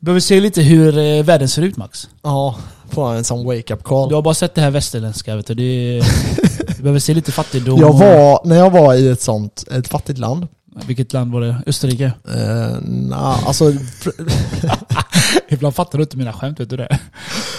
[0.00, 2.08] Behöver se lite hur eh, världen ser ut Max.
[2.22, 2.56] Ja,
[2.90, 4.08] få en sån wake-up call.
[4.08, 5.54] Du har bara sett det här västerländska vet du.
[5.54, 6.00] Det
[6.76, 7.80] du behöver se lite fattigdom.
[7.80, 10.48] Jag var, när jag var i ett sånt, ett fattigt land.
[10.86, 11.62] Vilket land var det?
[11.66, 12.12] Österrike?
[12.28, 13.72] Eh, nah, alltså,
[15.48, 16.98] Ibland fattar du inte mina skämt, vet du det?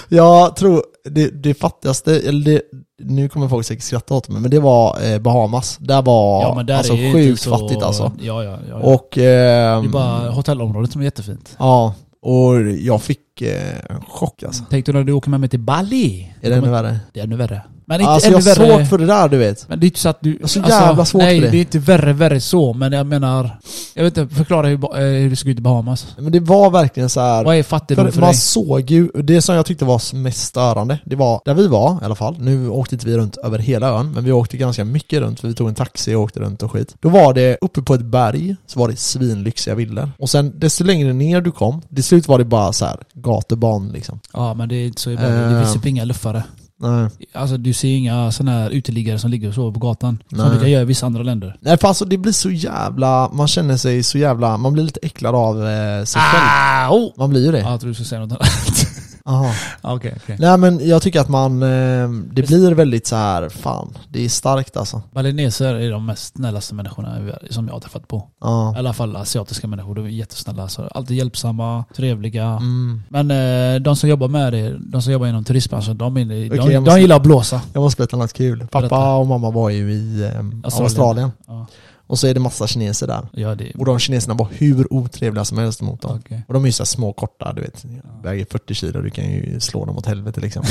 [0.09, 2.61] jag tror det, det fattigaste, eller det,
[2.99, 5.77] nu kommer folk säkert skratta åt mig, men det var eh, Bahamas.
[5.79, 7.49] Där var Ja där alltså sjukt så...
[7.49, 8.11] fattigt alltså.
[8.21, 8.57] Ja, ja, ja.
[8.69, 8.75] ja.
[8.75, 11.55] Och, det är ehm, bara hotellområdet som är jättefint.
[11.59, 11.93] ja,
[12.27, 14.63] och jag fick eh, en chock alltså.
[14.69, 16.33] Tänk dig när du åker med mig till Bali.
[16.41, 16.99] Är det ännu värre?
[17.13, 17.61] Det är ännu värre.
[17.89, 19.69] Men inte Alltså ännu jag har svårt för det där du vet.
[19.69, 20.39] Men det är inte så att du...
[20.41, 21.51] alltså, har så jävla svårt nej, för det.
[21.51, 22.73] det är inte värre, värre så.
[22.73, 23.59] Men jag menar...
[23.93, 26.15] Jag vet inte, förklara hur, eh, hur det såg ut i Bahamas.
[26.17, 27.43] Men det var verkligen så här.
[27.43, 28.37] Vad är fattigdom för, För man dig?
[28.37, 32.05] såg ju, det som jag tyckte var mest störande, det var där vi var i
[32.05, 35.19] alla fall, nu åkte inte vi runt över hela ön, men vi åkte ganska mycket
[35.19, 36.95] runt, för vi tog en taxi och åkte runt och skit.
[36.99, 40.11] Då var det, uppe på ett berg, så var det svinlyxiga villor.
[40.19, 43.89] Och sen desto längre ner du kom, till slut var det bara så här gatubarn
[43.93, 44.19] liksom.
[44.33, 45.27] Ja men det är inte så i Bali.
[45.29, 45.59] Det Eh.
[45.61, 46.43] finns typ inga luffare.
[46.79, 47.09] Nej.
[47.33, 50.23] Alltså du ser inga sådana här uteliggare som ligger och sover på gatan.
[50.29, 50.49] Nej.
[50.49, 51.57] Som kan göra i vissa andra länder.
[51.61, 54.99] Nej för alltså det blir så jävla, man känner sig så jävla, man blir lite
[55.03, 56.43] äcklad av eh, sig själv.
[56.45, 57.11] Ah, oh.
[57.17, 57.59] Man blir ju det.
[57.59, 58.87] Ja, jag tror du skulle säga något annat.
[59.27, 59.51] Aha.
[59.81, 60.37] Ah, Okej, okej.
[60.39, 64.29] Nej men jag tycker att man, eh, det blir väldigt så här, fan, det är
[64.29, 65.01] starkt alltså.
[65.11, 67.17] Balineser är de mest snällaste människorna
[67.49, 68.27] som jag har träffat på.
[68.41, 68.75] Ja.
[68.75, 69.95] I alla fall asiatiska människor.
[69.95, 70.67] De är jättesnälla.
[70.67, 72.45] Så alltid hjälpsamma, trevliga.
[72.45, 73.01] Mm.
[73.09, 76.45] Men eh, de som jobbar med det, de som jobbar inom turistbranschen, de, är, de,
[76.55, 77.61] jag de måste- gillar att blåsa.
[77.73, 78.67] Jag måste berätta något kul.
[78.71, 80.63] Pappa och mamma var ju i eh, Australien.
[80.83, 81.31] Australien.
[81.47, 81.65] Ja,
[82.07, 83.27] Och så är det massa kineser där.
[83.31, 86.19] ja det Och de kineserna var hur otrevliga som helst mot dem.
[86.25, 86.41] Okej.
[86.47, 87.85] Och de är ju så små korta, du vet.
[88.23, 90.63] Väger 40 kilo, du kan ju slå dem åt helvete liksom.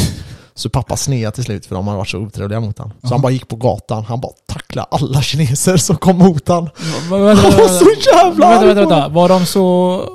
[0.55, 2.93] så pappa snea till slut för de hade varit så otrevliga mot honom.
[3.03, 4.32] Så han bara gick på gatan, han bara
[4.67, 6.55] tacklade alla kineser som kom mot vänta,
[7.11, 9.09] Han var så jävla vänta, vänta, vänta.
[9.09, 9.62] Var de så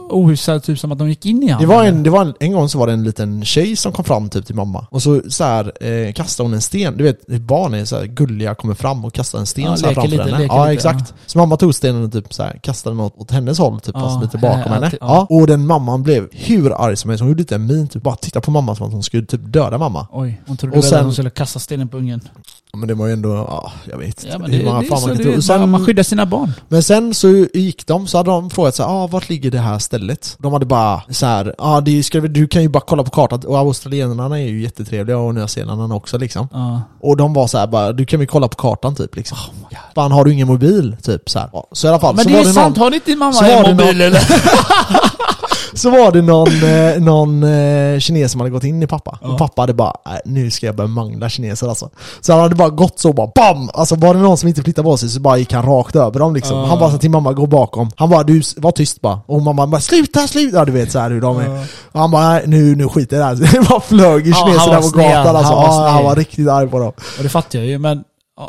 [0.09, 1.69] ohyfsade typ som att de gick in i Det honom?
[1.69, 4.05] var, en, det var en, en gång så var det en liten tjej som kom
[4.05, 7.27] fram typ till mamma Och så, så här, eh, kastade hon en sten, du vet
[7.27, 10.09] barn är så här gulliga, kommer fram och kastar en sten Ja, så här framför
[10.11, 13.05] lite, henne Ja lite, exakt Så mamma tog stenen och typ så här, kastade den
[13.05, 15.27] åt, hennes håll, typ Ja, fast lite bakom ja, henne alltid, ja.
[15.29, 15.35] ja.
[15.35, 18.15] Och den mamman blev hur arg som helst, hon gjorde lite en min, typ bara
[18.15, 20.97] titta på mamma som att hon skulle typ döda mamma Oj, hon trodde Och sen-
[20.97, 22.21] att hon skulle kasta stenen på ungen.
[22.73, 24.85] Ja, Men det var ju ändå, ja jag vet Ja, men hur det, många det,
[24.87, 25.41] fan man kan tro.
[25.41, 26.51] Sen- man skyddar sina barn.
[26.67, 29.59] Men sen så gick de, så hade de frågat så här, ah, vart ligger det
[29.59, 30.35] här stället?
[30.39, 33.41] De hade bara så här, ah, det ska, du kan ju bara kolla på kartan,
[33.47, 36.47] och australienarna är ju jättetrevliga och nyzeeländarna också liksom.
[36.51, 36.81] Ja.
[36.99, 39.37] Och de var så här bara, du kan väl kolla på kartan typ liksom.
[39.37, 40.95] Oh Fan har du ingen mobil?
[41.03, 41.49] Typ så här.
[41.53, 43.47] Ja, Så i alla fall, Men så det är det sant, någon, har inte mamma
[43.47, 44.21] en mobil någon- eller?
[45.73, 49.19] så var det någon, eh, någon eh, kines som hade gått in i pappa.
[49.21, 49.27] Ja.
[49.31, 51.89] Och pappa hade bara, "Nej, nu ska jag börja mangla kineser alltså.
[52.21, 53.69] Så han hade bara gått så bara BAM!
[53.73, 56.19] Alltså var det någon som inte flyttade på sig så bara gick han rakt över
[56.19, 56.57] dem liksom.
[56.57, 56.65] Ja.
[56.65, 57.89] Han bara sa till mamma, gå bakom.
[57.95, 59.19] Han bara, du var tyst bara.
[59.25, 60.57] Och mamma bara, sluta, sluta!
[60.57, 61.49] Ja, du vet så här hur de är.
[61.55, 61.63] Ja.
[61.91, 63.53] Och han bara, "Nej, nu, nu skiter jag i det här.
[63.61, 65.11] Det bara flög i Ja, kineser han där var på sned.
[65.11, 65.53] gatan alltså.
[65.53, 66.05] Han var Ja, han sned.
[66.09, 66.91] var riktigt arg på dem.
[67.17, 68.03] Och det fattar jag ju, men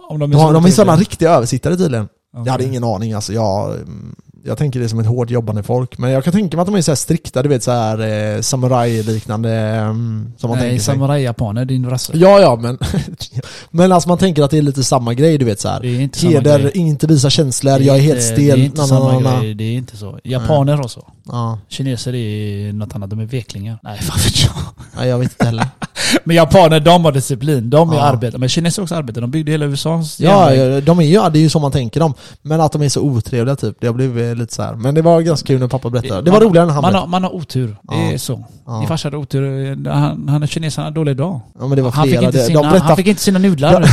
[0.08, 2.08] om de är De, har- de är otrevliga- sådana riktiga översittare tydligen.
[2.44, 3.32] Jag hade ingen aning alltså.
[3.32, 4.14] Jag, mm,
[4.44, 5.98] jag tänker det som ett hårt jobbande folk.
[5.98, 8.34] Men jag kan tänka mig att de är så här strikta, du vet så här
[8.36, 12.12] eh, samuraj-liknande mm, som man Nej, samurajjapaner, din rasse.
[12.16, 12.78] Ja, ja, men...
[13.70, 15.80] men alltså man tänker att det är lite samma grej, du vet så här.
[15.80, 16.72] Det är inte samma Heder, grej.
[16.74, 18.60] inte visa känslor, jag är inte- helt Det är stel.
[18.64, 19.40] inte na, samma na, na.
[19.40, 20.18] grej, det är inte så.
[20.24, 21.12] Japaner har så.
[21.24, 23.78] Ja, Kineser är något annat, de är veklingar.
[23.82, 24.52] Nej, fan vet jag.
[24.96, 25.66] nej, jag vet inte heller.
[26.24, 27.70] Men japaner, de har disciplin.
[27.70, 28.02] De är Ja.
[28.02, 28.38] arbetare.
[28.38, 29.20] Men kineser också arbetar.
[29.20, 31.72] De byggde hela USAs Ja, ja, de är ju, ja, det är ju så man
[31.72, 32.14] tänker dem.
[32.42, 34.74] Men att de är så otrevliga typ, det har blivit lite så här.
[34.74, 36.22] Men det var ganska kul när pappa berättade.
[36.22, 37.66] Det var Man- roligare när han man har, man har otur.
[37.82, 38.12] Det Ja.
[38.12, 38.44] är så.
[38.66, 38.84] Ja.
[38.88, 39.88] Farsa hade otur.
[39.90, 41.40] Han, han är kines, han har dålig dag.
[41.60, 42.26] Ja men det var Han fick, flera.
[42.26, 43.84] inte sina, de, han berättade, fick inte sina nudlar.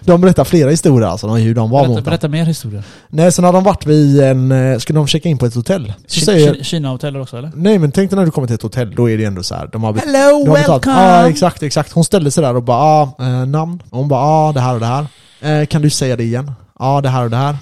[0.04, 2.82] de berättade flera historier alltså, hur de var Berätta, mot berätta mer historier.
[3.08, 5.92] Nej, sen hade de varit vid en, eh, skulle de checka in på ett hotell.
[6.06, 7.52] Så Ki- säger, Ki- Kina-hoteller också eller?
[7.54, 9.54] nej men tänk dig när du kommer till ett hotell, då är det ändå så
[9.54, 9.68] här.
[9.72, 10.84] De har, Hello, de har betalt.
[11.24, 11.92] Ja exakt, exakt.
[11.92, 13.82] Hon ställde sig där och bara, ah, eh, namn.
[13.90, 15.06] Och hon bara, ah, det här och det här.
[15.40, 16.52] Eh, kan du säga det igen?
[16.78, 17.56] Ja, ah, det här och det här.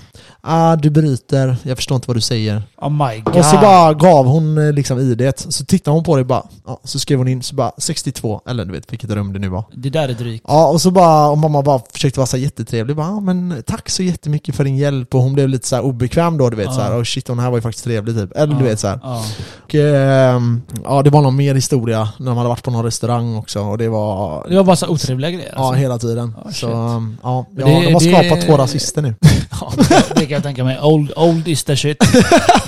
[0.44, 2.62] Ah, du bryter, jag förstår inte vad du säger.
[2.76, 3.36] Oh my god.
[3.36, 6.80] Och så bara gav hon eh, liksom idet, så tittade hon på det bara, ja,
[6.84, 9.64] så skrev hon in, så bara 62, eller du vet vilket rum det nu var.
[9.74, 10.44] Det där är drygt.
[10.48, 13.62] Ja, och så bara, och mamma bara försökte vara så här jättetrevlig, bara, ja, men
[13.66, 16.56] tack så jättemycket för din hjälp, och hon blev lite så här obekväm då, du
[16.56, 16.72] vet Ja.
[16.72, 18.80] så här, och shit hon här var ju faktiskt trevlig typ, eller du Ja, vet
[18.80, 19.00] så här.
[19.02, 19.24] Ja.
[19.64, 23.36] Och, ehm, ja, det var någon mer historia, när de hade varit på någon restaurang
[23.36, 25.52] också, och det var, Det var bara så otrevliga grejer.
[25.56, 25.80] ja Alltså.
[25.80, 26.34] hela tiden.
[26.44, 29.14] Ja, så, um, ja, ja det- de har det- skapat två rasister nu.
[29.60, 29.72] Ja,
[30.16, 30.80] det kan jag tänka mig.
[30.82, 31.98] Old, old is the shit.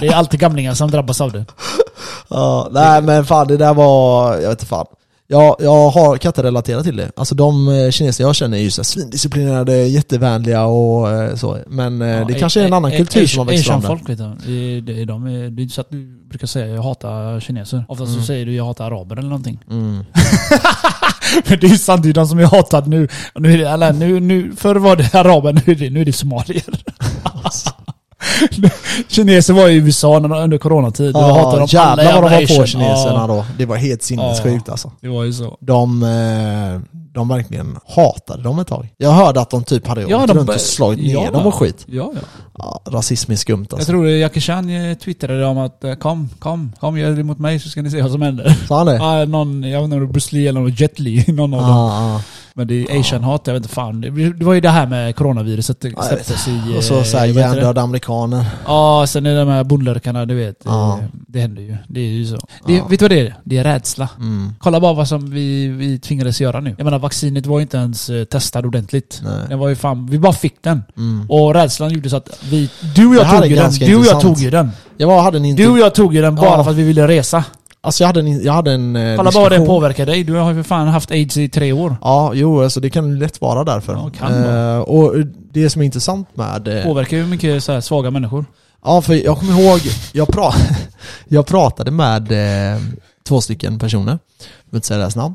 [0.01, 1.45] Det är alltid gamlingar som drabbas av det.
[2.29, 4.87] Ja, nej men fan det där var, jag vet inte fan.
[5.27, 7.11] Jag, jag har, kan inte relatera till det.
[7.17, 11.59] Alltså de eh, kineser jag känner är ju så här svindisciplinerade, jättevänliga och eh, så.
[11.67, 13.89] Men eh, Ja, det kanske är en annan kultur som har växt fram där.
[13.89, 15.05] folk vet du.
[15.05, 17.85] De är, det är så att du brukar säga jag hatar kineser.
[17.89, 18.21] Oftast Mm.
[18.21, 19.59] så säger du jag hatar araber eller någonting.
[19.71, 19.95] Mm.
[21.49, 21.79] Men det är ju
[22.11, 23.09] är de som är hatade nu.
[23.35, 26.05] Nu, är det, eller, nu, nu förr var det araber, nu är det, nu är
[26.05, 26.65] det somalier.
[29.09, 31.13] Kineser var i USA under coronatid.
[31.15, 33.47] Då hatade de alla jävlar vad de var på kineserna Ja, då.
[33.59, 34.93] Det var helt sinnessjukt alltså.
[35.01, 35.57] det var ju så.
[35.61, 38.89] De, eh, de verkligen hatade dem ett tag.
[38.97, 41.31] Jag hörde att de typ hade Ja, åkt runt och slagit ner ja.
[41.31, 41.85] dem och skit.
[41.89, 42.21] Ja, ja.
[42.59, 43.93] Ja, rasism är skumt Jag alltså.
[43.93, 47.61] tror Jackie Chan eh, twittrade om att eh, kom, kom, kom gör det mot mig
[47.61, 48.57] så ska ni se vad som händer.
[48.69, 48.95] Sa han det?
[48.97, 51.61] Ja, någon, jag vet inte om det var Bruce Lee eller Jet Li, någon av
[51.61, 51.71] dem.
[51.71, 52.21] Ah, ah.
[52.57, 54.01] Men det är asian-hat, jag vet inte fan.
[54.01, 56.79] Det var ju det här med coronaviruset det släpptes i...
[56.79, 57.27] Och så eh, det?
[57.29, 58.45] hjärndöda amerikaner.
[58.67, 60.57] Ja, sen är det de här bondlurkarna, du vet.
[60.65, 60.99] Ja.
[60.99, 61.77] eh, Det händer ju.
[61.89, 62.39] Det är ju så.
[62.67, 62.87] Det, Ja.
[62.87, 63.35] Vet du vad det är?
[63.45, 64.09] Det är rädsla.
[64.19, 64.55] Mm.
[64.59, 66.75] Kolla bara vad som vi, vi tvingades göra nu.
[66.79, 69.21] Jag menar vaccinet var ju inte ens eh, testad ordentligt.
[69.25, 69.33] Nej.
[69.49, 70.83] Den var ju fan, vi bara fick den.
[70.97, 71.31] Mm.
[71.31, 72.71] Och rädslan gjorde så att vi...
[72.95, 73.71] Du och jag tog ju den.
[73.73, 74.71] Du och jag tog ju den.
[74.97, 75.63] Jag var, hade en inte...
[75.63, 76.65] Du och jag tog ju den bara Ja.
[76.65, 77.45] för att vi ville resa.
[77.85, 80.25] Alltså jag hade en, jag hade en eh, Kolla bara det påverkar dig.
[80.25, 81.97] Du har ju för fan haft aids i tre år.
[82.03, 83.93] Ja, jo alltså det kan lätt vara därför.
[83.93, 84.75] Ja, kan vara.
[84.75, 85.15] Eh, och
[85.53, 86.69] det som är intressant med...
[86.79, 88.45] eh, Påverkar ju mycket så här svaga människor.
[88.85, 89.81] Ja, för jag kommer ihåg,
[90.13, 90.51] jag, pra
[91.29, 92.33] jag pratade med
[92.75, 92.81] eh,
[93.29, 95.35] två stycken personer, jag vill inte säga deras namn.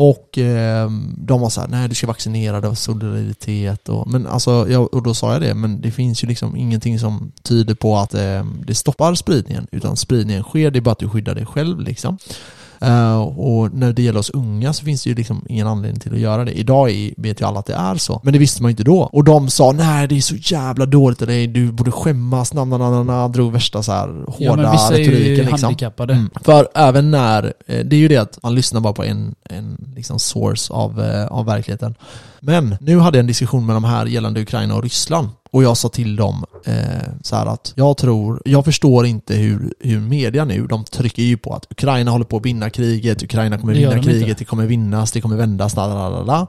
[0.00, 4.26] Och eh, de var så här, nej du ska vaccinera dig var solidaritet och, men
[4.26, 7.74] alltså, jag, och då sa jag det, men det finns ju liksom ingenting som tyder
[7.74, 11.34] på att eh, det stoppar spridningen, utan spridningen sker, det är bara att du skyddar
[11.34, 12.18] dig själv liksom.
[12.80, 16.12] Eh, och när det gäller oss unga så finns det ju liksom ingen anledning till
[16.12, 16.52] att göra det.
[16.52, 18.20] Idag vet ju alla att det är så.
[18.24, 19.00] Men det visste man ju inte då.
[19.00, 22.64] Och de sa nej det är så jävla dåligt av dig, du borde skämmas, na,
[22.64, 25.62] na, na, na, drog värsta så här hårda Ja men vissa är ju retoriken liksom.
[25.62, 26.12] handikappade.
[26.12, 26.30] Mm.
[26.44, 29.92] För även när, eh, det är ju det att man lyssnar bara på en, en
[29.96, 31.94] liksom source av, eh, av verkligheten.
[32.40, 35.28] Men nu hade jag en diskussion med de här gällande Ukraina och Ryssland.
[35.50, 36.74] Och jag sa till dem eh,
[37.22, 41.36] så här att jag tror, jag förstår inte hur, hur media nu, de trycker ju
[41.36, 45.12] på att Ukraina håller på att vinna kriget, Ukraina kommer vinna kriget, det kommer vinnas,
[45.12, 46.46] det kommer vändas, la, la, la, la.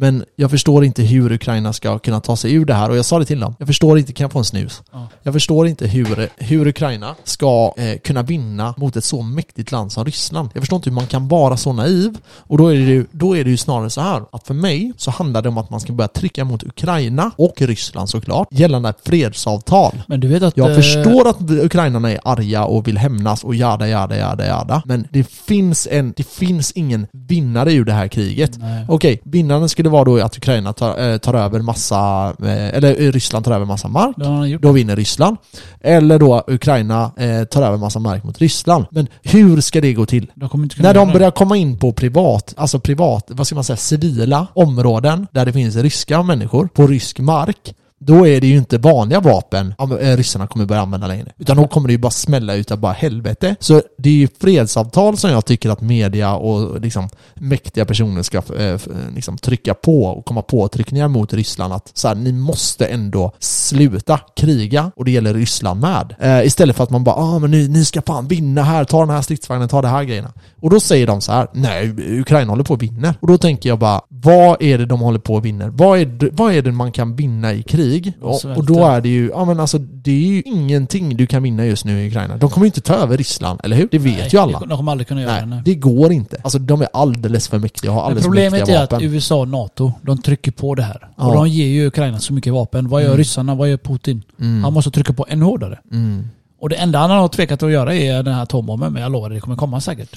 [0.00, 3.04] Men jag förstår inte hur Ukraina ska kunna ta sig ur det här och jag
[3.04, 3.54] sa det till dem.
[3.58, 4.82] Jag förstår inte, kan jag få en snus?
[4.92, 5.08] Ja.
[5.22, 9.92] Jag förstår inte hur, hur Ukraina ska eh, kunna vinna mot ett så mäktigt land
[9.92, 10.50] som Ryssland.
[10.54, 12.18] Jag förstår inte hur man kan vara så naiv.
[12.28, 14.92] Och då är, det ju, då är det ju snarare så här att för mig
[14.96, 18.94] så handlar det om att man ska börja trycka mot Ukraina och Ryssland såklart gällande
[19.04, 20.02] fredsavtal.
[20.06, 20.56] Men du vet att...
[20.56, 24.82] Jag eh, förstår att ukrainarna är arga och vill hämnas och jada, jada, jada, jada.
[24.84, 28.58] Men det finns, en, det finns ingen vinnare ur det här kriget.
[28.88, 33.12] Okej, vinnaren skulle vara då att Ukraina tar, eh, tar över massa, eh, eller eh,
[33.12, 34.16] Ryssland tar över massa mark.
[34.16, 34.58] Det.
[34.58, 35.36] Då vinner Ryssland.
[35.80, 37.10] Eller då Ukraina
[37.50, 38.86] tar över massa mark mot Ryssland.
[38.90, 40.26] Men hur ska det gå till?
[40.34, 41.12] De När de det.
[41.12, 45.52] börjar komma in på privat, alltså privat, vad ska man säga, civila områden där det
[45.52, 47.74] finns ryska människor på rysk mark.
[48.02, 51.32] Då är det ju inte vanliga vapen eh, ryssarna kommer börja använda längre.
[51.38, 53.56] Utan då kommer det ju bara smälla ut av bara helvete.
[53.60, 58.42] Så det är ju fredsavtal som jag tycker att media och liksom mäktiga personer ska
[58.58, 58.78] eh, eh,
[59.14, 64.20] liksom trycka på och komma påtryckningar mot Ryssland att så här, ni måste ändå sluta
[64.36, 66.14] kriga och det gäller Ryssland med.
[66.20, 69.00] Eh, istället för att man bara ah, men ni, ni ska fan vinna här, ta
[69.00, 70.32] den här stridsvagnen, ta det här grejerna.
[70.60, 73.14] Och då säger de så här, nej Ukraina håller på att vinna.
[73.20, 75.68] Och då tänker jag bara, vad är det de håller på att vinna?
[75.68, 77.89] Vad är det, vad är det man kan vinna i krig?
[78.20, 81.42] Och, och då är det ju, ja men alltså det är ju ingenting du kan
[81.42, 82.36] vinna just nu i Ukraina.
[82.36, 83.88] De kommer ju inte ta över Ryssland, eller hur?
[83.90, 84.58] Det vet Nej, ju alla.
[84.60, 85.40] De kommer aldrig kunna göra det.
[85.40, 85.62] Nej, nej.
[85.64, 86.36] det går inte.
[86.44, 89.08] Alltså de är alldeles för mäktiga och har alldeles för problemet mäktiga är att vapen.
[89.08, 91.08] USA och NATO, de trycker på det här.
[91.16, 91.26] Ja.
[91.26, 92.88] Och de ger ju Ukraina så mycket vapen.
[92.88, 93.18] Vad gör Mm.
[93.18, 93.54] ryssarna?
[93.54, 94.22] Vad gör Putin?
[94.40, 94.64] Mm.
[94.64, 95.78] Han måste trycka på ännu hårdare.
[95.92, 96.28] Mm.
[96.60, 99.30] Och det enda han har tvekat att göra är den här atombomben, men jag lovar
[99.30, 100.16] det kommer komma säkert.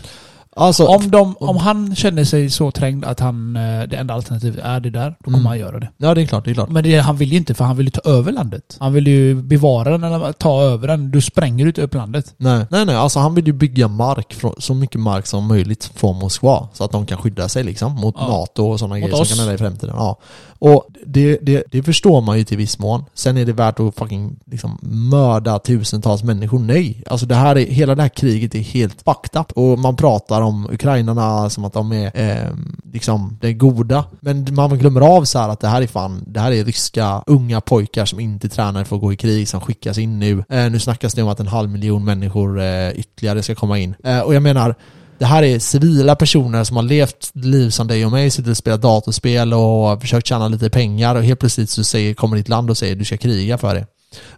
[0.55, 4.59] Alltså, Om, de, om han känner sig så trängd att han, eh, det enda alternativet
[4.65, 5.45] är det där, då kommer Mm.
[5.47, 5.89] han göra det.
[5.97, 6.69] ja det är klart, det är klart.
[6.69, 8.77] Men det, han vill ju inte, för han vill ju ta över landet.
[8.79, 11.11] Han vill ju bevara den eller ta över den.
[11.11, 12.33] Du spränger ut upp landet.
[12.37, 12.95] Nej, nej, nej.
[12.95, 16.67] Alltså han vill ju bygga mark, så mycket mark som möjligt från Moskva.
[16.73, 18.27] Så att de kan skydda sig liksom mot Ja.
[18.27, 19.29] NATO och sådana Mot grejer som oss.
[19.29, 19.95] kan hända i framtiden.
[19.97, 20.17] Ja.
[20.63, 23.05] Och det, det, det förstår man ju till viss mån.
[23.13, 26.59] Sen är det värt att fucking liksom mörda tusentals människor.
[26.59, 27.03] Nej.
[27.07, 29.51] Alltså det här är, hela det här kriget är helt fucked up.
[29.51, 32.49] Och man pratar om ukrainarna som att de är eh,
[32.93, 34.05] liksom det goda.
[34.19, 37.23] Men man glömmer av så här att det här är fan, det här är ryska
[37.27, 40.43] unga pojkar som inte tränar för att gå i krig som skickas in nu.
[40.49, 43.95] Eh, nu snackas det om att en halv miljon människor eh, ytterligare ska komma in.
[44.03, 44.75] Eh, och jag menar,
[45.23, 48.57] det här är civila personer som har levt liv som dig och mig, suttit och
[48.57, 52.69] spelat datorspel och försökt tjäna lite pengar och helt plötsligt så säger, kommer ditt land
[52.69, 53.85] och säger du ska kriga för det.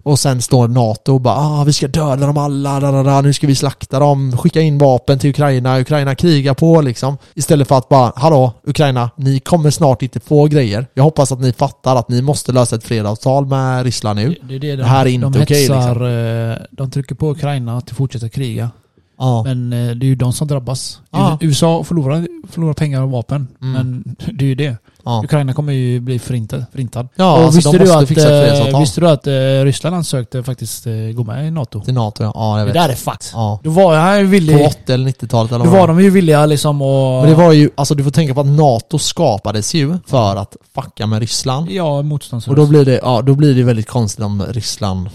[0.03, 3.21] Och sen står NATO och bara ah, vi ska döda dem alla, da, da, da,
[3.21, 7.17] nu ska vi slakta dem, skicka in vapen till Ukraina, Ukraina krigar på liksom.
[7.33, 10.87] Istället för att bara, hallå Ukraina, ni kommer snart inte få grejer.
[10.93, 14.35] Jag hoppas att ni fattar att ni måste lösa ett fredsavtal med Ryssland nu.
[14.41, 17.89] Det det de, Det här är inte okej, hetsar, eh, De trycker på Ukraina att
[17.89, 18.69] fortsätta kriga.
[19.17, 19.43] Ja.
[19.43, 20.99] Men eh, det är ju de som drabbas.
[21.11, 21.37] Ja.
[21.41, 23.47] USA förlorar, förlorar pengar och vapen.
[23.61, 23.73] Mm.
[23.73, 24.77] Men det är ju det.
[25.05, 25.21] ja.
[25.23, 26.65] Ukraina kommer ju bli förintad.
[26.71, 27.07] förintad.
[27.15, 30.85] Ja, och alltså, visste, du att, fixa eh, visste du att eh, Ryssland ansökte faktiskt
[31.15, 31.81] gå med i NATO?
[31.81, 32.31] Till NATO ja.
[32.35, 32.81] Ja, jag Det vet.
[32.83, 33.31] där är fakt.
[33.33, 33.59] Ja.
[33.63, 34.65] Då var jag ju På villig...
[34.67, 37.21] 80 eller 90-talet eller Då var det de ju villiga liksom och...
[37.21, 40.55] Men det var ju, alltså du får tänka på att NATO skapades ju för att
[40.75, 41.69] fucka med Ryssland.
[41.71, 42.61] Ja, Och motståndsrörelse.
[42.61, 45.09] då blir det, ja då blir det väldigt konstigt om Ryssland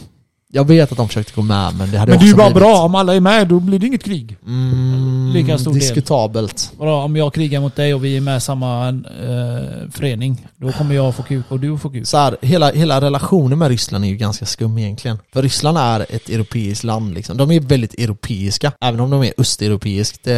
[0.53, 2.51] Jag vet att de försökte gå med men det hade Men det är ju bara
[2.51, 4.37] blivit, bra, om alla är med då blir det inget krig.
[4.47, 5.81] Mm, Lika stor del.
[5.81, 6.73] diskutabelt.
[6.79, 10.73] Vadå, om jag krigar mot dig och vi är med i samma eh, förening, då
[10.73, 12.07] kommer jag få kuk och du får kuk.
[12.07, 15.19] Så här, hela, hela relationen med Ryssland är ju ganska skum egentligen.
[15.33, 17.37] För Ryssland är ett europeiskt land liksom.
[17.37, 18.73] De är väldigt europeiska.
[18.81, 20.35] Även om de är östeuropeiskt eh,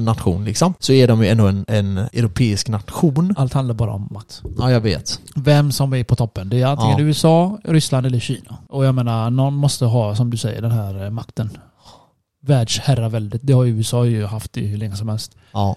[0.00, 0.74] nation liksom.
[0.78, 3.34] Så är de ju ändå en, en europeisk nation.
[3.38, 4.42] Allt handlar bara om makt.
[4.58, 5.20] Ja, jag vet.
[5.34, 6.48] Vem som är på toppen.
[6.48, 7.04] Det är antingen Ja.
[7.04, 8.56] USA, Ryssland eller Kina.
[8.68, 11.50] Och jag menar, någon måste ha, som du säger, den här eh, makten.
[12.46, 15.36] Världsherraväldet, det har ju USA ju haft i hur länge som helst.
[15.52, 15.76] Ja.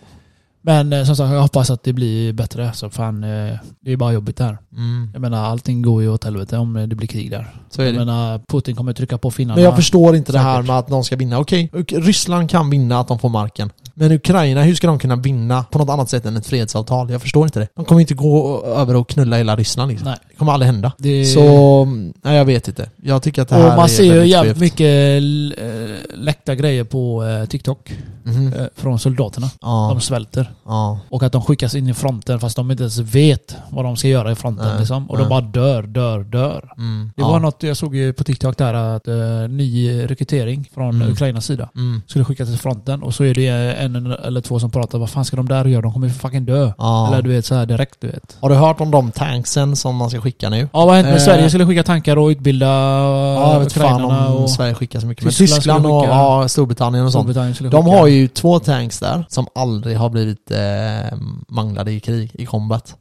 [0.61, 2.73] Men eh, som sagt, jag hoppas att det blir bättre.
[2.73, 4.57] Så fan, eh, det är bara jobbigt där.
[4.71, 7.55] Mm, Jag menar, allting går ju åt helvete om det blir krig där.
[7.69, 7.99] så är Jag det.
[7.99, 9.55] menar, Putin kommer trycka på finnarna.
[9.55, 11.39] Men jag förstår inte det här med att de ska vinna.
[11.39, 13.71] Okej, Ryssland kan vinna att de får marken.
[13.97, 17.11] Men Ukraina, hur ska de kunna vinna på något annat sätt än ett fredsavtal?
[17.11, 17.67] Jag förstår inte det.
[17.75, 20.07] De kommer inte gå över och knulla hela Ryssland liksom.
[20.07, 20.17] Nej.
[20.29, 20.91] Det kommer aldrig hända.
[20.97, 21.25] Det...
[21.25, 21.85] Så,
[22.21, 22.89] nej jag vet inte.
[23.03, 25.21] Jag tycker att det här och man är ser ju jävligt mycket
[25.59, 27.93] eh, läckta grejer på eh, TikTok.
[28.25, 29.47] Eh, Från soldaterna.
[29.61, 30.51] Ja, De svälter.
[30.65, 30.99] ja.
[31.09, 34.07] Och att de skickas in i fronten fast de inte ens vet vad de ska
[34.07, 35.09] göra i fronten Nej, liksom.
[35.09, 35.23] Och nej.
[35.25, 36.73] de bara dör, dör, dör.
[36.77, 37.27] Mm, Det ja.
[37.27, 39.15] var något jag såg ju på TikTok där att eh,
[39.49, 41.11] ny rekrytering från Mm.
[41.11, 42.01] Ukrainas sida Mm.
[42.07, 45.25] skulle skickas till fronten och så är det en eller två som pratar vad fan
[45.25, 45.81] ska de där göra?
[45.81, 46.71] De kommer ju fucking dö.
[46.77, 47.07] Ja.
[47.07, 48.37] Eller du vet så här direkt du vet.
[48.41, 50.69] Har du hört om de tanksen som man ska skicka nu?
[50.73, 53.83] Ja vad hände med Eh, Sverige skulle skicka tankar och utbilda Ja, jag vet fan
[53.83, 55.23] ukrainarna om och Sverige skickar så mycket.
[55.23, 57.23] Men Tyskland Tyskland och skicka- ja, Storbritannien och sånt.
[57.35, 62.31] Storbritannien De har ju två tanks där som aldrig har blivit eh, manglade i krig,
[62.33, 62.95] i combat.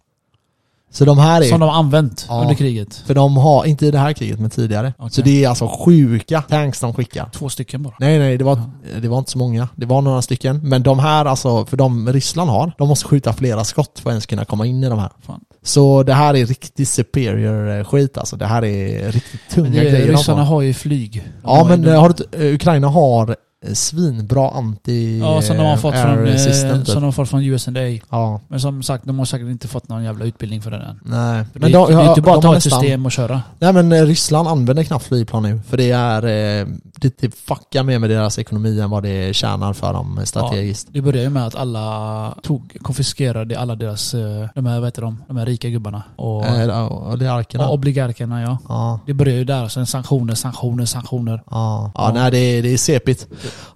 [0.90, 2.40] Så de här är Som de har använt Ja.
[2.42, 2.94] under kriget.
[3.06, 4.92] För de har, inte i det här kriget men tidigare.
[4.98, 5.10] Okej.
[5.10, 7.28] Så det är alltså sjuka tanks de skickar.
[7.32, 7.94] Två stycken bara.
[7.98, 8.60] Nej nej, det var,
[9.02, 9.68] det var inte så många.
[9.76, 10.60] Det var några stycken.
[10.68, 14.12] Men de här alltså, för de Ryssland har, de måste skjuta flera skott för att
[14.12, 15.10] ens kunna komma in i de här.
[15.26, 15.40] Fan.
[15.62, 18.36] Så det här är riktigt superior eh, skit alltså.
[18.36, 20.62] Det här är riktigt tunga Men det, grejer ryssarna har.
[20.62, 21.12] ju flyg.
[21.14, 23.36] De Ja men ju- eh, har du, eh, Ukraina har
[23.72, 26.86] svinbra anti Ja, som de har fått från, eh, typ.
[26.86, 27.70] som de har fått från USA.
[28.10, 31.00] Ja, Men som sagt, de har säkert inte fått någon jävla utbildning för det än.
[31.04, 31.44] nej.
[31.52, 33.42] För det, det är inte bara att ta ett system och köra.
[33.58, 37.82] Nej men eh, Ryssland använder knappt flygplan nu, för det är, eh, det, det fuckar
[37.82, 40.88] mer med deras ekonomi än vad det tjänar för dem strategiskt.
[40.92, 44.12] Det började ju med att alla tog, konfiskerade alla deras,
[44.54, 46.02] de här, vad heter de, de här rika gubbarna.
[46.16, 48.58] Och, Eh, ja, och obligarkerna ja.
[48.68, 51.42] Ja, Det började ju där, sen sanktioner, sanktioner, sanktioner.
[51.50, 52.12] ja, ja, Ja.
[52.14, 53.26] nej det det är sepigt.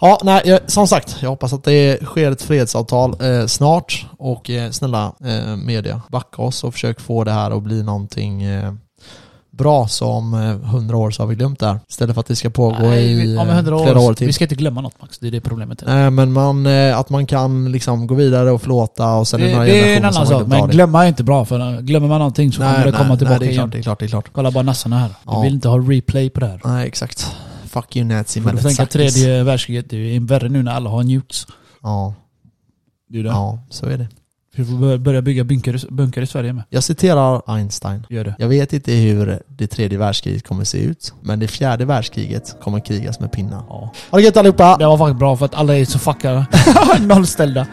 [0.01, 4.51] Ja, nej, jag, som sagt, jag hoppas att det sker ett fredsavtal eh, snart och
[4.51, 8.73] eh, snälla eh, media, backa oss och försök få det här att bli någonting eh,
[9.51, 11.81] bra så om eh, hundra år så har vi glömt det här.
[11.89, 14.15] Istället för att det ska pågå Nej, i vi- om eh, 100 flera år år,
[14.15, 14.27] till.
[14.27, 15.83] vi ska inte glömma något Max, det är det problemet.
[15.87, 19.49] Nej men man, att man kan liksom gå vidare och förlåta och sen det, är
[19.49, 22.19] det några det är en annan sak, men glömma är inte bra för glömmer man
[22.19, 23.63] någonting så kommer det komma tillbaka nej, det är igen.
[23.63, 24.29] klart, det är klart, det är klart.
[24.33, 25.11] Kolla bara nassarna här.
[25.27, 25.41] Ja.
[25.41, 26.61] Vi vill inte ha replay på det här.
[26.65, 27.33] Nej exakt.
[27.69, 31.03] Fuck you nazi Får du tänka tredje världskriget, det är värre nu när alla har
[31.03, 31.47] nukes.
[31.83, 32.15] Ja,
[33.09, 33.29] Det är det.
[33.29, 34.09] ja, så är det.
[34.57, 36.65] Vi får bör- börja bygga bunkrar, bunkrar i Sverige med.
[36.71, 38.07] Jag citerar Einstein.
[38.11, 38.35] Gör det.
[38.39, 42.81] Jag vet inte hur det tredje världskriget kommer se ut, men det fjärde världskriget kommer
[42.81, 43.63] krigas med pinnar.
[43.69, 43.93] Ja.
[44.11, 44.77] Ha det gött allihopa!
[44.77, 46.47] Det var faktiskt bra för att alla är så fuckade.
[47.01, 47.67] Nollställda.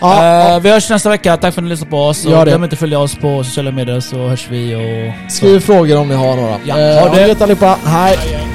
[0.00, 0.54] Ja, ja.
[0.56, 1.36] Eh, vi hörs nästa vecka.
[1.36, 2.24] Tack för att ni lyssnade på oss.
[2.24, 5.32] Glöm inte att följa oss på sociala medier så hörs vi och...
[5.32, 6.58] Skriv frågor om ni har några.
[6.66, 7.28] Ja, Eh, ha det.
[7.28, 8.16] gött allihopa, hej!
[8.18, 8.46] Hej, hej.